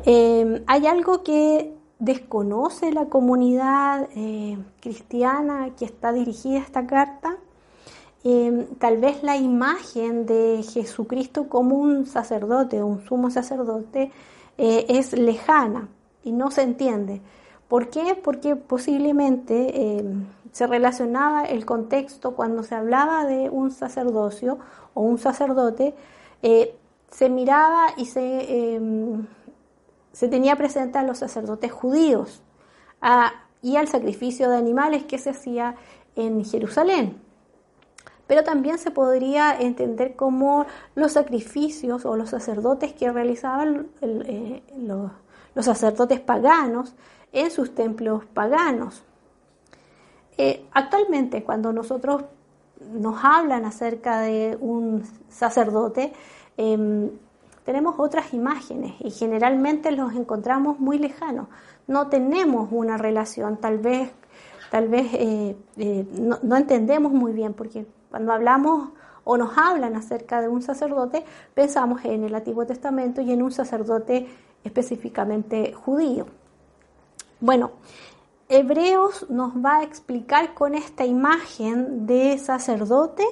Eh, 0.05 0.63
hay 0.67 0.87
algo 0.87 1.23
que 1.23 1.75
desconoce 1.99 2.93
la 2.93 3.07
comunidad 3.07 4.09
cristiana 4.81 5.71
que 5.79 5.85
está 5.85 6.13
dirigida 6.13 6.59
esta 6.59 6.87
carta. 6.87 7.39
Em, 8.25 8.65
tal 8.79 8.97
vez 8.97 9.23
la 9.23 9.37
imagen 9.37 10.25
de 10.25 10.63
Jesucristo 10.63 11.47
como 11.49 11.77
un 11.77 12.07
sacerdote, 12.07 12.83
un 12.83 13.05
sumo 13.05 13.31
sacerdote, 13.31 14.11
eh, 14.57 14.87
es 14.89 15.13
lejana 15.13 15.89
y 16.23 16.33
no 16.33 16.51
se 16.51 16.63
entiende. 16.63 17.21
¿Por 17.69 17.91
qué? 17.91 18.15
Porque 18.15 18.57
posiblemente 18.57 19.99
em, 19.99 20.25
se 20.55 20.67
relacionaba 20.67 21.45
el 21.45 21.67
contexto 21.67 22.37
cuando 22.37 22.63
se 22.63 22.77
hablaba 22.77 23.27
de 23.27 23.51
un 23.51 23.73
sacerdocio 23.73 24.59
o 24.95 25.03
un 25.03 25.19
sacerdote, 25.19 25.95
eh, 26.43 26.77
se 27.11 27.29
miraba 27.29 27.89
y 27.97 28.07
se, 28.07 28.75
em, 28.77 29.27
se, 30.13 30.29
tenía 30.29 30.55
presente 30.55 30.99
a 30.99 31.03
los 31.03 31.19
sacerdotes 31.19 31.73
judíos 31.73 32.41
y 33.61 33.77
al 33.77 33.89
sacrificio 33.89 34.49
de 34.49 34.57
animales 34.57 35.05
que 35.05 35.19
se 35.19 35.31
hacía 35.31 35.75
en 36.17 36.45
Jerusalén 36.45 37.21
pero 38.27 38.43
también 38.43 38.79
se 38.79 38.91
podría 38.91 39.59
entender 39.59 40.17
como 40.17 40.67
los 40.95 41.13
sacrificios 41.13 42.05
o 42.05 42.17
los 42.17 42.31
sacerdotes 42.31 42.93
que 42.93 43.13
realizaban 43.13 43.89
eh, 44.01 44.63
los, 44.79 45.11
sacerdotes 45.65 46.21
paganos 46.21 46.95
en 47.33 47.51
sus 47.51 47.75
templos 47.75 48.25
paganos. 48.33 49.03
Eh, 50.37 50.67
actualmente, 50.73 51.43
cuando 51.45 51.73
nosotros 51.73 52.25
nos 52.93 53.25
hablan 53.25 53.65
acerca 53.65 54.21
de 54.21 54.57
un 54.61 55.05
sacerdote, 55.29 56.13
em, 56.57 57.11
tenemos 57.65 57.95
otras 57.99 58.35
imágenes 58.35 58.95
y 59.01 59.11
generalmente 59.11 59.91
los 59.93 60.15
encontramos 60.15 60.79
muy 60.81 60.99
lejanos. 60.99 61.49
No 61.87 62.09
tenemos 62.09 62.69
una 62.71 62.99
relación, 62.99 63.57
tal 63.57 63.79
vez, 63.79 64.11
tal 64.71 64.89
vez 64.89 65.07
eh, 65.15 65.57
no, 66.19 66.39
no 66.43 66.57
entendemos 66.57 67.13
muy 67.13 67.33
bien 67.33 67.55
porque 67.55 67.87
cuando 68.11 68.33
hablamos 68.33 68.91
o 69.25 69.39
nos 69.39 69.57
hablan 69.57 69.97
acerca 69.97 70.41
de 70.41 70.49
un 70.49 70.63
sacerdote, 70.63 71.25
pensamos 71.55 72.05
en 72.05 72.25
el 72.25 72.35
Antiguo 72.35 72.67
Testamento 72.67 73.23
y 73.23 73.33
en 73.33 73.43
un 73.43 73.53
sacerdote 73.53 74.29
específicamente 74.63 75.73
judío. 75.73 76.27
Bueno, 77.41 77.73
Hebreos 78.49 79.27
nos 79.31 79.55
va 79.55 79.79
a 79.79 79.83
explicar 79.83 80.55
con 80.55 80.75
esta 80.75 81.05
imagen 81.05 82.07
de 82.07 82.39
sacerdote, 82.39 83.25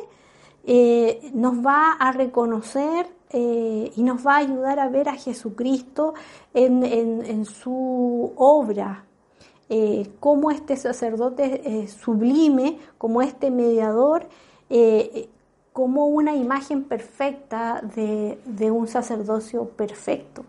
eh, 0.64 1.30
nos 1.34 1.64
va 1.64 1.92
a 1.92 2.12
reconocer 2.12 3.06
eh, 3.30 3.92
y 3.94 4.02
nos 4.02 4.26
va 4.26 4.34
a 4.34 4.38
ayudar 4.38 4.78
a 4.78 4.88
ver 4.88 5.08
a 5.08 5.14
Jesucristo 5.14 6.14
en, 6.54 7.44
su 7.44 8.32
obra, 8.36 9.04
eh, 9.68 10.10
como 10.20 10.50
este 10.50 10.76
sacerdote 10.76 11.88
sublime, 11.88 12.78
como 12.98 13.22
este 13.22 13.50
mediador 13.50 14.28
eh, 14.74 15.28
como 15.74 16.06
una 16.06 16.34
imagen 16.34 16.84
perfecta 16.84 17.82
de, 17.82 18.70
un 18.70 18.88
sacerdocio 18.88 19.66
perfecto. 19.68 20.44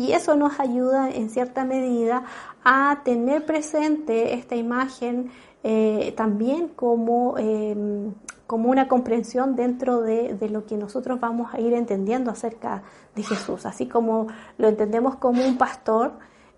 Y 0.00 0.12
eso 0.12 0.34
nos 0.34 0.58
ayuda 0.58 1.10
en 1.10 1.28
cierta 1.28 1.66
medida 1.66 2.24
a 2.64 3.02
tener 3.04 3.44
presente 3.44 4.32
esta 4.32 4.56
imagen 4.56 5.30
eh, 5.62 6.14
también 6.16 6.68
como, 6.68 7.36
em, 7.36 8.14
como 8.46 8.70
una 8.70 8.88
comprensión 8.88 9.56
dentro 9.56 10.00
de, 10.00 10.38
lo 10.48 10.64
que 10.64 10.78
nosotros 10.78 11.20
vamos 11.20 11.52
a 11.52 11.60
ir 11.60 11.74
entendiendo 11.74 12.30
acerca 12.30 12.82
de 13.14 13.22
Jesús. 13.22 13.66
Así 13.66 13.88
como 13.88 14.28
lo 14.56 14.68
entendemos 14.68 15.16
como 15.16 15.44
un 15.44 15.58
pastor, 15.58 16.12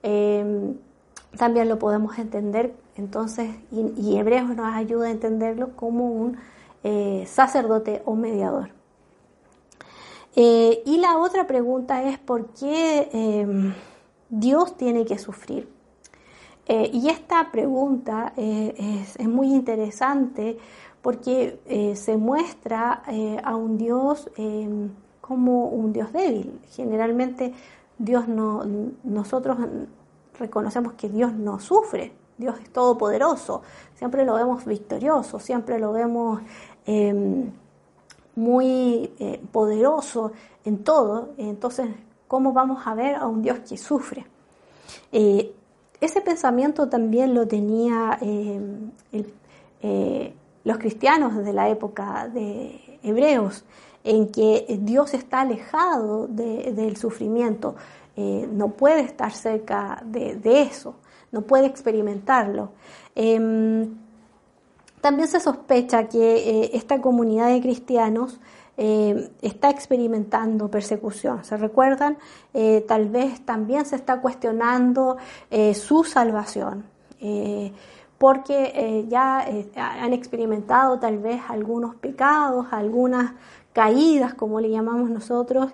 em, 0.05 0.77
también 1.37 1.69
lo 1.69 1.81
podemos 1.81 2.21
entender 2.21 2.75
entonces, 2.97 3.51
y, 3.73 3.93
y 3.97 4.19
Hebreos 4.19 4.55
nos 4.55 4.73
ayuda 4.73 5.09
a 5.09 5.11
entenderlo 5.11 5.75
como 5.75 6.07
un 6.07 6.37
eh, 6.85 7.25
sacerdote 7.27 8.03
o 8.05 8.15
mediador. 8.15 8.82
Eh, 10.35 10.83
y 10.87 10.97
la 10.99 11.19
otra 11.19 11.47
pregunta 11.47 12.03
es 12.05 12.19
por 12.19 12.51
qué 12.55 13.09
em, 13.13 13.75
Dios 14.29 14.77
tiene 14.77 15.05
que 15.05 15.19
sufrir. 15.19 15.69
Eh, 16.67 16.91
y 16.93 17.09
esta 17.09 17.51
pregunta 17.51 18.33
es, 18.37 19.19
muy 19.29 19.53
interesante 19.53 20.57
porque 21.03 21.59
se 21.97 22.17
muestra 22.17 23.03
a 23.43 23.57
un 23.57 23.77
Dios 23.77 24.31
em, 24.37 24.91
como 25.21 25.67
un 25.67 25.93
Dios 25.93 26.13
débil. 26.13 26.61
Generalmente 26.71 27.53
Dios 27.99 28.29
no, 28.29 28.65
nosotros 29.03 29.59
reconocemos 30.39 30.93
que 30.93 31.09
Dios 31.09 31.35
no 31.35 31.59
sufre, 31.59 32.13
Dios 32.39 32.59
es 32.61 32.71
todopoderoso, 32.71 33.63
siempre 33.95 34.25
lo 34.25 34.35
vemos 34.35 34.65
victorioso, 34.65 35.41
siempre 35.41 35.79
lo 35.79 35.93
vemos 35.93 36.41
Em, 36.85 37.53
muy 38.35 39.11
eh, 39.19 39.41
poderoso 39.51 40.33
en 40.65 40.85
todo, 40.85 41.31
entonces, 41.37 41.89
¿cómo 42.29 42.53
vamos 42.53 42.87
a 42.87 42.95
ver 42.95 43.17
a 43.17 43.27
un 43.27 43.43
Dios 43.43 43.61
que 43.69 43.77
sufre? 43.77 44.27
Eh, 45.11 45.53
ese 46.01 46.21
pensamiento 46.21 46.89
también 46.89 47.35
lo 47.35 47.47
tenía 47.47 48.19
eh, 48.21 48.61
los 50.65 50.79
cristianos 50.79 51.37
desde 51.37 51.53
la 51.53 51.69
época 51.69 52.29
de 52.29 52.99
Hebreos, 53.03 53.65
en 54.05 54.29
que 54.29 54.79
Dios 54.81 55.15
está 55.15 55.43
alejado 55.43 56.27
del 56.27 56.97
sufrimiento, 56.97 57.77
no 58.17 58.71
puede 58.71 59.01
estar 59.01 59.33
cerca 59.33 60.03
de, 60.05 60.37
de, 60.37 60.63
eso, 60.63 60.97
no 61.31 61.43
puede 61.43 61.67
experimentarlo. 61.67 62.73
Em, 63.15 63.95
también 65.03 65.29
se 65.29 65.41
sospecha 65.41 66.09
que 66.09 66.37
eh, 66.37 66.71
esta 66.75 67.03
comunidad 67.03 67.49
de 67.49 67.61
cristianos 67.61 68.39
eh, 68.77 69.31
está 69.43 69.69
experimentando 69.69 70.71
persecución. 70.71 71.45
¿Se 71.45 71.57
recuerdan? 71.57 72.17
Eh, 72.55 72.85
tal 72.87 73.09
vez 73.09 73.45
también 73.45 73.85
se 73.85 73.97
está 73.97 74.21
cuestionando 74.21 75.19
su 75.75 76.05
salvación, 76.05 76.85
porque 78.17 79.05
ya 79.09 79.45
han 79.77 80.13
experimentado 80.13 80.99
tal 80.99 81.19
vez 81.19 81.43
algunos 81.49 81.95
pecados, 81.97 82.67
algunas 82.71 83.33
caídas, 83.73 84.35
como 84.35 84.61
le 84.61 84.71
llamamos 84.71 85.11
nosotros, 85.11 85.73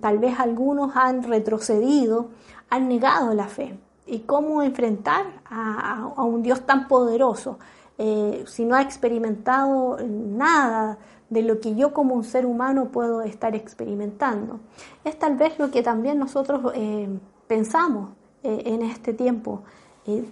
tal 0.00 0.18
vez 0.18 0.38
algunos 0.38 0.94
han 0.94 1.22
retrocedido, 1.22 2.28
han 2.70 2.88
negado 2.88 3.34
la 3.34 3.48
fe. 3.48 3.78
¿Y 4.06 4.20
cómo 4.20 4.62
enfrentar 4.62 5.24
a 5.50 6.24
un 6.24 6.42
Dios 6.42 6.64
tan 6.64 6.88
poderoso? 6.88 7.58
Eh, 8.04 8.42
si 8.48 8.64
no 8.64 8.74
ha 8.74 8.82
experimentado 8.82 9.96
nada 10.04 10.98
de 11.30 11.42
lo 11.42 11.60
que 11.60 11.76
yo 11.76 11.92
como 11.92 12.16
un 12.16 12.24
ser 12.24 12.46
humano 12.46 12.88
puedo 12.88 13.22
estar 13.22 13.54
experimentando. 13.54 14.58
Es 15.04 15.16
tal 15.20 15.36
vez 15.36 15.56
lo 15.56 15.70
que 15.70 15.84
también 15.84 16.18
nosotros 16.18 16.72
eh, 16.74 17.08
pensamos 17.46 18.10
eh, 18.42 18.60
en 18.66 18.82
este 18.82 19.14
tiempo. 19.14 19.62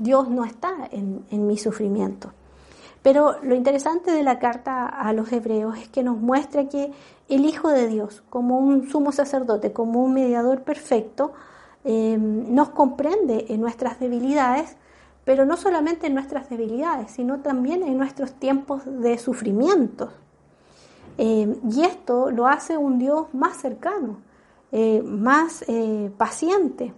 Dios 0.01 0.29
no 0.29 0.45
está 0.45 0.89
en, 0.91 1.25
en 1.31 1.47
mi 1.47 1.57
sufrimiento. 1.57 2.33
Pero 3.03 3.37
lo 3.45 3.55
interesante 3.55 4.11
de 4.11 4.25
la 4.25 4.41
carta 4.41 4.87
a 4.87 5.13
los 5.13 5.31
hebreos 5.31 5.79
es 5.79 5.89
que 5.89 6.03
nos 6.03 6.19
muestra 6.19 6.69
que 6.69 6.91
el 7.29 7.45
Hijo 7.45 7.69
de 7.69 7.87
Dios, 7.87 8.25
como 8.31 8.59
un 8.59 8.91
sumo 8.91 9.13
sacerdote, 9.13 9.73
como 9.73 10.03
un 10.03 10.13
mediador 10.13 10.63
perfecto, 10.63 11.35
nos 11.85 12.71
comprende 12.71 13.47
en 13.49 13.61
nuestras 13.61 14.01
debilidades, 14.01 14.77
pero 15.25 15.45
no 15.45 15.57
solamente 15.57 16.07
en 16.07 16.15
nuestras 16.15 16.49
debilidades, 16.49 17.11
sino 17.11 17.41
también 17.41 17.83
en 17.83 17.97
nuestros 17.97 18.35
tiempos 18.35 18.83
de 18.85 19.19
sufrimiento. 19.19 20.11
Em, 21.19 21.57
y 21.71 21.85
esto 21.85 22.31
lo 22.31 22.47
hace 22.47 22.77
un 22.77 22.99
Dios 22.99 23.27
más 23.35 23.59
cercano, 23.59 24.21
eh, 24.73 25.03
más 25.03 25.65
eh, 25.69 26.11
paciente, 26.17 26.95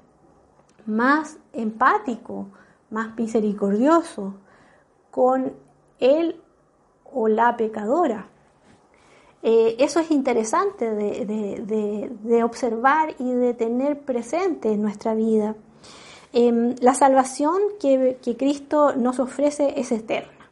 más 0.87 1.39
empático, 1.53 2.47
más 2.91 3.17
misericordioso 3.17 4.35
con 5.11 5.53
él 5.99 6.41
o 7.13 7.29
la 7.29 7.57
pecadora. 7.57 8.27
Eh, 9.43 9.75
eso 9.81 9.99
es 9.99 10.11
interesante 10.13 10.89
de, 10.95 12.45
observar 12.45 13.15
y 13.19 13.33
de 13.33 13.55
tener 13.55 14.01
presente 14.01 14.73
en 14.73 14.83
nuestra 14.83 15.15
vida. 15.15 15.57
Em, 16.35 16.75
la 16.81 16.95
salvación 16.95 17.61
que, 17.79 18.16
Cristo 18.38 18.95
nos 18.97 19.18
ofrece 19.18 19.79
es 19.79 19.92
eterna 19.92 20.51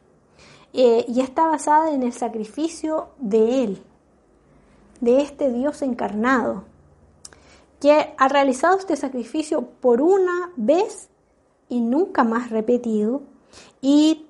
eh, 0.73 1.05
y 1.07 1.21
está 1.21 1.47
basada 1.47 1.91
en 1.91 2.03
el 2.03 2.13
sacrificio 2.13 3.09
de 3.17 3.63
Él, 3.63 3.83
de 4.99 5.21
este 5.21 5.51
Dios 5.51 5.81
encarnado, 5.81 6.65
que 7.79 8.13
ha 8.15 8.27
realizado 8.27 8.77
este 8.77 8.95
sacrificio 8.95 9.63
por 9.81 10.03
una 10.03 10.51
vez 10.55 11.09
y 11.67 11.81
nunca 11.81 12.23
más 12.23 12.51
repetido 12.51 13.23
y 13.81 14.27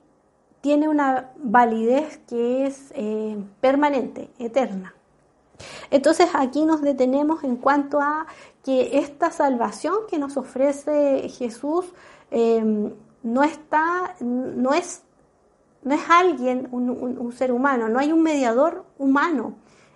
tiene 0.62 0.88
una 0.88 1.32
validez 1.36 2.20
que 2.30 2.66
es 2.66 2.94
eh, 2.96 3.38
permanente, 3.60 4.30
eterna. 4.40 4.96
Entonces 5.90 6.30
aquí 6.34 6.66
nos 6.66 6.82
detenemos 6.82 7.44
en 7.44 7.58
cuanto 7.58 8.00
a 8.00 8.26
que 8.64 9.00
esta 9.00 9.32
salvación 9.32 9.96
que 10.10 10.20
nos 10.20 10.38
ofrece 10.38 11.28
Jesús 11.30 11.86
em, 12.30 12.94
no 13.24 13.44
está, 13.44 14.16
no 14.20 14.74
es, 14.74 15.04
no 15.84 15.96
es 15.96 16.02
alguien, 16.10 16.68
un, 16.72 17.32
ser 17.34 17.52
humano, 17.52 17.90
no 17.90 18.00
hay 18.00 18.12
un 18.12 18.22
mediador 18.22 18.86
humano, 18.98 19.56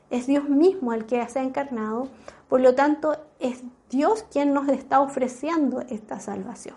es 0.09 0.27
Dios 0.27 0.49
mismo 0.49 0.93
el 0.93 1.05
que 1.05 1.27
se 1.27 1.39
ha 1.39 1.43
encarnado, 1.43 2.07
por 2.49 2.61
lo 2.61 2.75
tanto 2.75 3.15
es 3.39 3.63
Dios 3.89 4.25
quien 4.31 4.53
nos 4.53 4.67
está 4.69 4.99
ofreciendo 5.01 5.81
esta 5.89 6.19
salvación. 6.19 6.75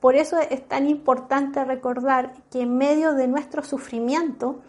Por 0.00 0.14
eso 0.14 0.38
es 0.38 0.66
tan 0.68 0.88
importante 0.88 1.64
recordar 1.64 2.34
que 2.50 2.62
en 2.62 2.76
medio 2.76 3.14
de 3.14 3.26
nuestro 3.26 3.64
sufrimiento, 3.64 4.60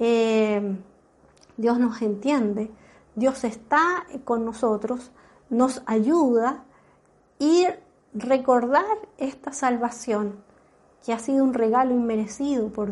eh, 0.00 0.76
Dios 1.56 1.78
nos 1.78 2.02
entiende, 2.02 2.70
Dios 3.14 3.44
está 3.44 4.04
con 4.24 4.44
nosotros, 4.44 5.12
nos 5.52 5.82
ayuda 5.86 6.64
y 7.38 7.66
recordar 8.12 8.84
esta 9.18 9.52
salvación 9.52 10.34
que 11.06 11.12
ha 11.12 11.20
sido 11.20 11.44
un 11.44 11.54
regalo 11.54 11.92
inmerecido 11.94 12.70
por, 12.70 12.90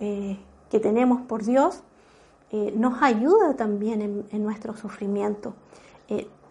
eh, 0.00 0.38
que 0.70 0.80
tenemos 0.80 1.22
por 1.22 1.44
Dios, 1.44 1.82
eh, 2.50 2.74
nos 2.76 3.02
ayuda 3.02 3.56
también 3.56 4.26
en 4.30 4.42
nuestro 4.42 4.76
sufrimiento. 4.76 5.54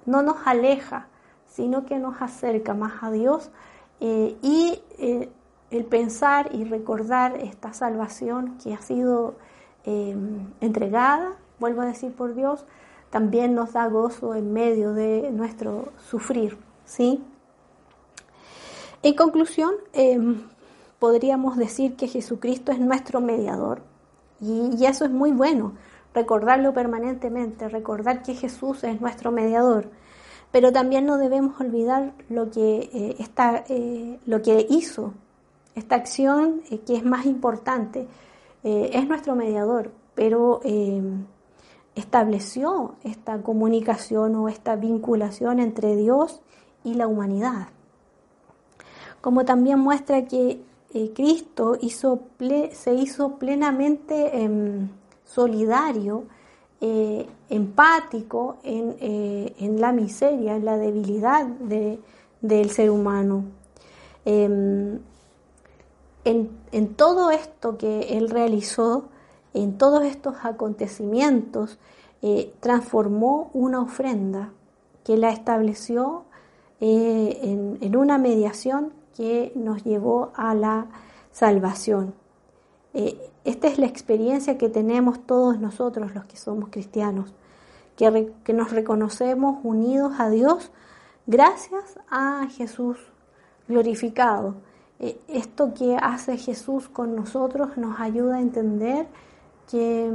no 0.07 0.23
nos 0.23 0.47
aleja, 0.47 1.07
sino 1.51 1.85
que 1.85 1.99
nos 1.99 2.21
acerca 2.21 2.73
más 2.73 3.03
a 3.03 3.11
Dios 3.11 3.51
eh, 3.99 4.35
y 4.41 4.81
eh, 4.97 5.29
el 5.69 5.85
pensar 5.85 6.49
y 6.53 6.63
recordar 6.63 7.35
esta 7.37 7.71
salvación 7.73 8.57
que 8.57 8.73
ha 8.73 8.81
sido 8.81 9.35
eh, 9.85 10.15
entregada, 10.59 11.35
vuelvo 11.59 11.81
a 11.81 11.85
decir 11.85 12.11
por 12.13 12.33
Dios, 12.33 12.65
también 13.11 13.53
nos 13.53 13.73
da 13.73 13.87
gozo 13.87 14.33
en 14.33 14.51
medio 14.51 14.93
de 14.93 15.29
nuestro 15.31 15.89
sufrir, 16.09 16.57
¿sí? 16.85 17.23
En 19.03 19.15
conclusión, 19.15 19.73
podríamos 20.97 21.57
decir 21.57 21.95
que 21.95 22.07
Jesucristo 22.07 22.71
es 22.71 22.79
nuestro 22.79 23.21
mediador 23.21 23.81
y, 24.39 24.75
y 24.77 24.85
eso 24.85 25.05
es 25.05 25.11
muy 25.11 25.31
bueno, 25.31 25.73
recordarlo 26.13 26.73
permanentemente, 26.73 27.69
recordar 27.69 28.23
que 28.23 28.33
Jesús 28.33 28.83
es 28.83 28.99
nuestro 29.01 29.31
mediador 29.31 29.89
pero 30.51 30.71
también 30.71 31.05
no 31.05 31.17
debemos 31.17 31.59
olvidar 31.59 32.13
lo 32.29 32.51
que, 32.51 32.89
eh, 32.93 33.15
eh, 33.69 34.19
lo 34.25 34.41
que 34.41 34.67
hizo, 34.69 35.13
esta 35.75 35.95
acción 35.95 36.61
eh, 36.69 36.79
que 36.79 36.95
es 36.95 37.05
más 37.05 37.25
importante. 37.25 38.07
es 38.63 39.07
nuestro 39.07 39.35
mediador, 39.35 39.91
pero 40.13 40.61
estableció 41.95 42.95
esta 43.03 43.41
comunicación 43.41 44.35
o 44.35 44.49
esta 44.49 44.75
vinculación 44.75 45.59
entre 45.59 45.95
Dios 45.95 46.41
y 46.83 46.95
la 46.95 47.07
humanidad. 47.07 47.67
Como 49.21 49.45
también 49.45 49.79
muestra 49.79 50.25
que 50.25 50.61
Cristo 51.13 51.77
hizo 51.79 52.21
se 52.71 52.93
hizo 52.93 53.37
plenamente 53.37 54.43
em, 54.43 54.89
solidario 55.25 56.25
eh, 56.81 57.27
empático 57.49 58.57
eh, 58.63 59.53
en, 59.59 59.79
la 59.79 59.91
miseria, 59.91 60.55
en 60.55 60.65
la 60.65 60.77
debilidad 60.77 61.45
del 61.45 62.69
ser 62.71 62.89
humano. 62.89 63.45
Em, 64.25 64.99
en, 66.25 66.93
todo 66.95 67.31
esto 67.31 67.77
que 67.77 68.17
él 68.17 68.29
realizó, 68.29 69.05
en 69.53 69.77
todos 69.77 70.03
estos 70.03 70.35
acontecimientos, 70.43 71.79
eh, 72.21 72.53
transformó 72.59 73.49
una 73.53 73.81
ofrenda 73.81 74.51
que 75.03 75.17
la 75.17 75.31
estableció 75.31 76.25
en, 76.79 77.77
en, 77.81 77.95
una 77.95 78.17
mediación 78.17 78.93
que 79.15 79.51
nos 79.55 79.83
llevó 79.83 80.31
a 80.35 80.53
la 80.55 80.87
salvación. 81.31 82.13
Esta 83.43 83.67
es 83.67 83.79
la 83.79 83.87
experiencia 83.87 84.57
que 84.57 84.69
tenemos 84.69 85.25
todos 85.25 85.59
nosotros 85.59 86.13
los 86.13 86.25
que 86.25 86.37
somos 86.37 86.69
cristianos, 86.69 87.33
que, 87.95 88.53
nos 88.53 88.71
reconocemos 88.71 89.59
unidos 89.63 90.13
a 90.19 90.29
Dios 90.29 90.71
gracias 91.25 91.99
a 92.09 92.47
Jesús 92.49 92.97
glorificado. 93.67 94.55
Eh, 94.99 95.19
esto 95.27 95.73
que 95.73 95.97
hace 95.99 96.37
Jesús 96.37 96.87
con 96.87 97.15
nosotros 97.15 97.77
nos 97.77 97.99
ayuda 97.99 98.37
a 98.37 98.41
entender 98.41 99.07
que, 99.69 100.11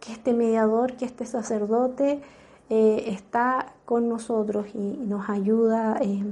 que 0.00 0.12
este 0.12 0.34
mediador, 0.34 0.96
que 0.96 1.04
este 1.04 1.26
sacerdote 1.26 2.20
eh, 2.70 3.04
está 3.06 3.74
con 3.84 4.08
nosotros 4.08 4.66
y, 4.74 4.78
nos 4.78 5.28
ayuda 5.28 5.98
eh, 6.00 6.24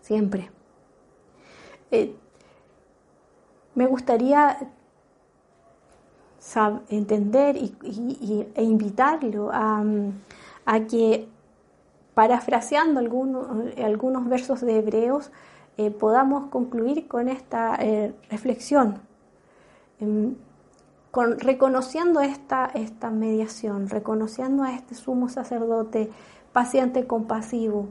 siempre. 0.00 0.50
Me 3.74 3.86
gustaría 3.86 4.56
entender 6.88 7.56
y, 7.56 8.46
e 8.54 8.62
invitarlo 8.62 9.50
a, 9.52 9.82
que, 10.88 11.28
parafraseando 12.14 13.00
algunos, 13.00 14.28
versos 14.28 14.60
de 14.60 14.78
Hebreos, 14.78 15.30
eh, 15.76 15.90
podamos 15.90 16.46
concluir 16.46 17.08
con 17.08 17.28
esta 17.28 17.76
eh, 17.80 18.14
reflexión, 18.30 19.00
em, 19.98 20.36
con, 21.14 21.38
reconociendo 21.38 22.20
esta, 22.20 22.68
esta 22.74 23.08
mediación, 23.08 23.88
reconociendo 23.88 24.64
a 24.64 24.74
este 24.74 24.96
sumo 24.96 25.28
sacerdote 25.28 26.10
paciente, 26.52 27.06
compasivo, 27.06 27.86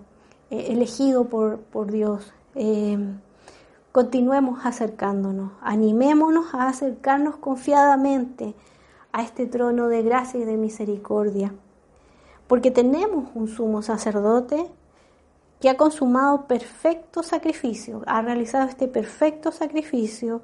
eh, 0.49 0.67
elegido 0.71 1.29
por, 1.29 1.59
por 1.59 1.89
Dios. 1.89 2.33
Em, 2.53 3.21
continuemos 3.93 4.65
acercándonos, 4.65 5.53
animémonos 5.61 6.53
a 6.53 6.67
acercarnos 6.67 7.37
confiadamente 7.37 8.55
a 9.13 9.23
este 9.23 9.45
trono 9.45 9.87
de 9.87 10.03
gracia 10.03 10.41
y 10.41 10.43
de 10.43 10.57
misericordia, 10.57 11.53
porque 12.47 12.71
tenemos 12.71 13.29
un 13.35 13.47
sumo 13.47 13.81
sacerdote 13.83 14.69
que 15.61 15.69
ha 15.69 15.77
consumado 15.77 16.45
perfecto 16.45 17.23
sacrificio, 17.23 18.01
ha 18.05 18.21
realizado 18.21 18.67
este 18.67 18.89
perfecto 18.89 19.53
sacrificio, 19.53 20.41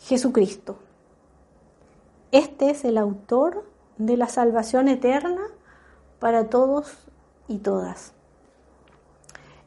Jesucristo. 0.00 0.78
Este 2.32 2.70
es 2.70 2.84
el 2.84 2.98
autor 2.98 3.64
de 3.98 4.16
la 4.16 4.28
salvación 4.28 4.88
eterna 4.88 5.42
para 6.18 6.48
todos 6.48 7.06
y 7.48 7.58
todas. 7.58 8.12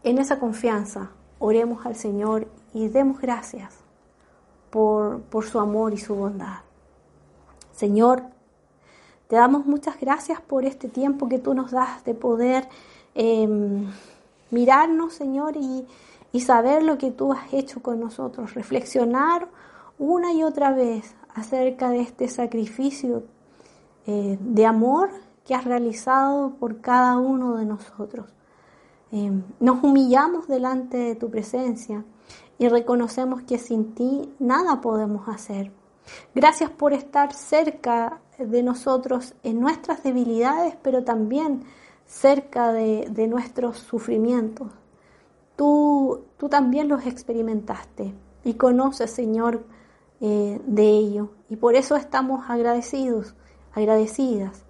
En 0.04 0.18
esa 0.18 0.40
confianza, 0.40 1.12
oremos 1.40 1.86
al 1.86 1.96
Señor 1.96 2.48
y 2.74 2.88
demos 2.88 3.20
gracias 3.20 3.76
por, 4.70 5.22
su 5.44 5.60
amor 5.60 5.94
y 5.94 5.98
su 5.98 6.16
bondad. 6.16 6.60
Señor, 7.74 8.24
te 9.28 9.36
damos 9.36 9.66
muchas 9.66 10.00
gracias 10.00 10.42
por 10.42 10.66
este 10.66 10.90
tiempo 10.90 11.30
que 11.30 11.40
tú 11.40 11.54
nos 11.54 11.72
das 11.72 12.04
de 12.04 12.14
poder 12.14 12.68
em, 13.16 13.90
mirarnos, 14.52 15.14
Señor, 15.14 15.56
y, 15.56 15.88
saber 16.40 16.84
lo 16.84 16.98
que 16.98 17.12
tú 17.12 17.34
has 17.34 17.54
hecho 17.54 17.82
con 17.82 18.00
nosotros, 18.00 18.54
reflexionar 18.54 19.48
una 19.98 20.32
y 20.32 20.44
otra 20.44 20.72
vez 20.72 21.16
acerca 21.34 21.90
de 21.90 22.02
este 22.02 22.28
sacrificio 22.28 23.24
eh, 24.06 24.38
de 24.40 24.66
amor 24.66 25.10
que 25.46 25.56
has 25.56 25.66
realizado 25.66 26.56
por 26.60 26.82
cada 26.82 27.18
uno 27.18 27.58
de 27.58 27.66
nosotros. 27.66 28.28
Em, 29.12 29.44
nos 29.60 29.84
humillamos 29.84 30.48
delante 30.48 30.98
de 30.98 31.16
tu 31.16 31.30
presencia 31.30 32.06
y 32.58 32.68
reconocemos 32.68 33.42
que 33.44 33.58
sin 33.58 33.96
ti 33.96 34.34
nada 34.40 34.82
podemos 34.82 35.28
hacer. 35.28 35.72
Gracias 36.36 36.70
por 36.70 36.94
estar 36.94 37.34
cerca 37.34 38.20
de 38.38 38.64
nosotros 38.64 39.34
en 39.44 39.60
nuestras 39.60 40.04
debilidades, 40.04 40.76
pero 40.82 41.04
también 41.04 41.64
cerca 42.06 42.72
de, 42.74 43.28
nuestros 43.28 43.78
sufrimientos. 43.78 44.70
Tú, 45.56 46.26
tú, 46.38 46.50
también 46.50 46.88
los 46.88 47.06
experimentaste 47.06 48.14
y 48.44 48.54
conoces, 48.54 49.12
Señor, 49.12 49.64
eh, 50.22 50.62
de 50.66 50.90
ello. 50.90 51.30
Y 51.50 51.56
por 51.56 51.76
eso 51.76 51.96
estamos 51.96 52.50
agradecidos, 52.50 53.36
agradecidas 53.74 54.64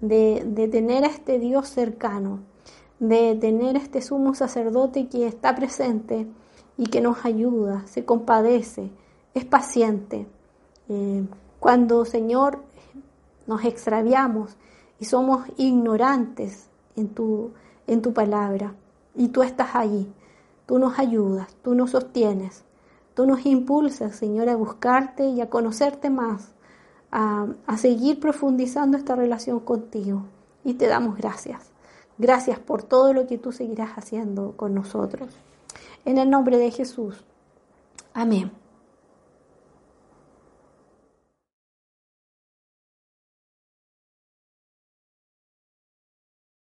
de, 0.00 0.44
de 0.46 0.68
tener 0.68 1.04
a 1.04 1.08
este 1.08 1.38
Dios 1.38 1.68
cercano 1.68 2.40
de 2.98 3.36
tener 3.36 3.76
este 3.76 4.00
sumo 4.00 4.34
sacerdote 4.34 5.08
que 5.08 5.26
está 5.26 5.54
presente 5.54 6.26
y 6.76 6.86
que 6.86 7.00
nos 7.00 7.24
ayuda, 7.24 7.86
se 7.86 8.04
compadece, 8.04 8.90
es 9.34 9.44
paciente. 9.44 10.26
Eh, 10.88 11.24
cuando, 11.60 12.04
Señor, 12.04 12.62
nos 13.46 13.64
extraviamos 13.64 14.56
y 14.98 15.04
somos 15.04 15.46
ignorantes 15.56 16.68
en 16.96 17.08
tu, 17.08 17.52
en 17.86 18.00
tu 18.00 18.12
palabra, 18.12 18.74
y 19.14 19.28
tú 19.28 19.42
estás 19.42 19.74
allí, 19.74 20.12
tú 20.66 20.78
nos 20.78 20.98
ayudas, 20.98 21.54
tú 21.62 21.74
nos 21.74 21.90
sostienes, 21.90 22.64
tú 23.14 23.26
nos 23.26 23.46
impulsas, 23.46 24.16
Señor, 24.16 24.48
a 24.48 24.56
buscarte 24.56 25.26
y 25.28 25.40
a 25.40 25.48
conocerte 25.48 26.10
más, 26.10 26.52
a, 27.10 27.46
a 27.66 27.78
seguir 27.78 28.20
profundizando 28.20 28.96
esta 28.96 29.16
relación 29.16 29.60
contigo. 29.60 30.24
Y 30.64 30.74
te 30.74 30.86
damos 30.86 31.16
gracias. 31.16 31.70
Gracias 32.18 32.58
por 32.58 32.82
todo 32.82 33.12
lo 33.12 33.26
que 33.26 33.38
tú 33.38 33.52
seguirás 33.52 33.98
haciendo 33.98 34.56
con 34.56 34.74
nosotros. 34.74 35.36
En 36.04 36.18
el 36.18 36.30
nombre 36.30 36.58
de 36.58 36.70
Jesús. 36.70 37.24
Amén. 38.12 38.63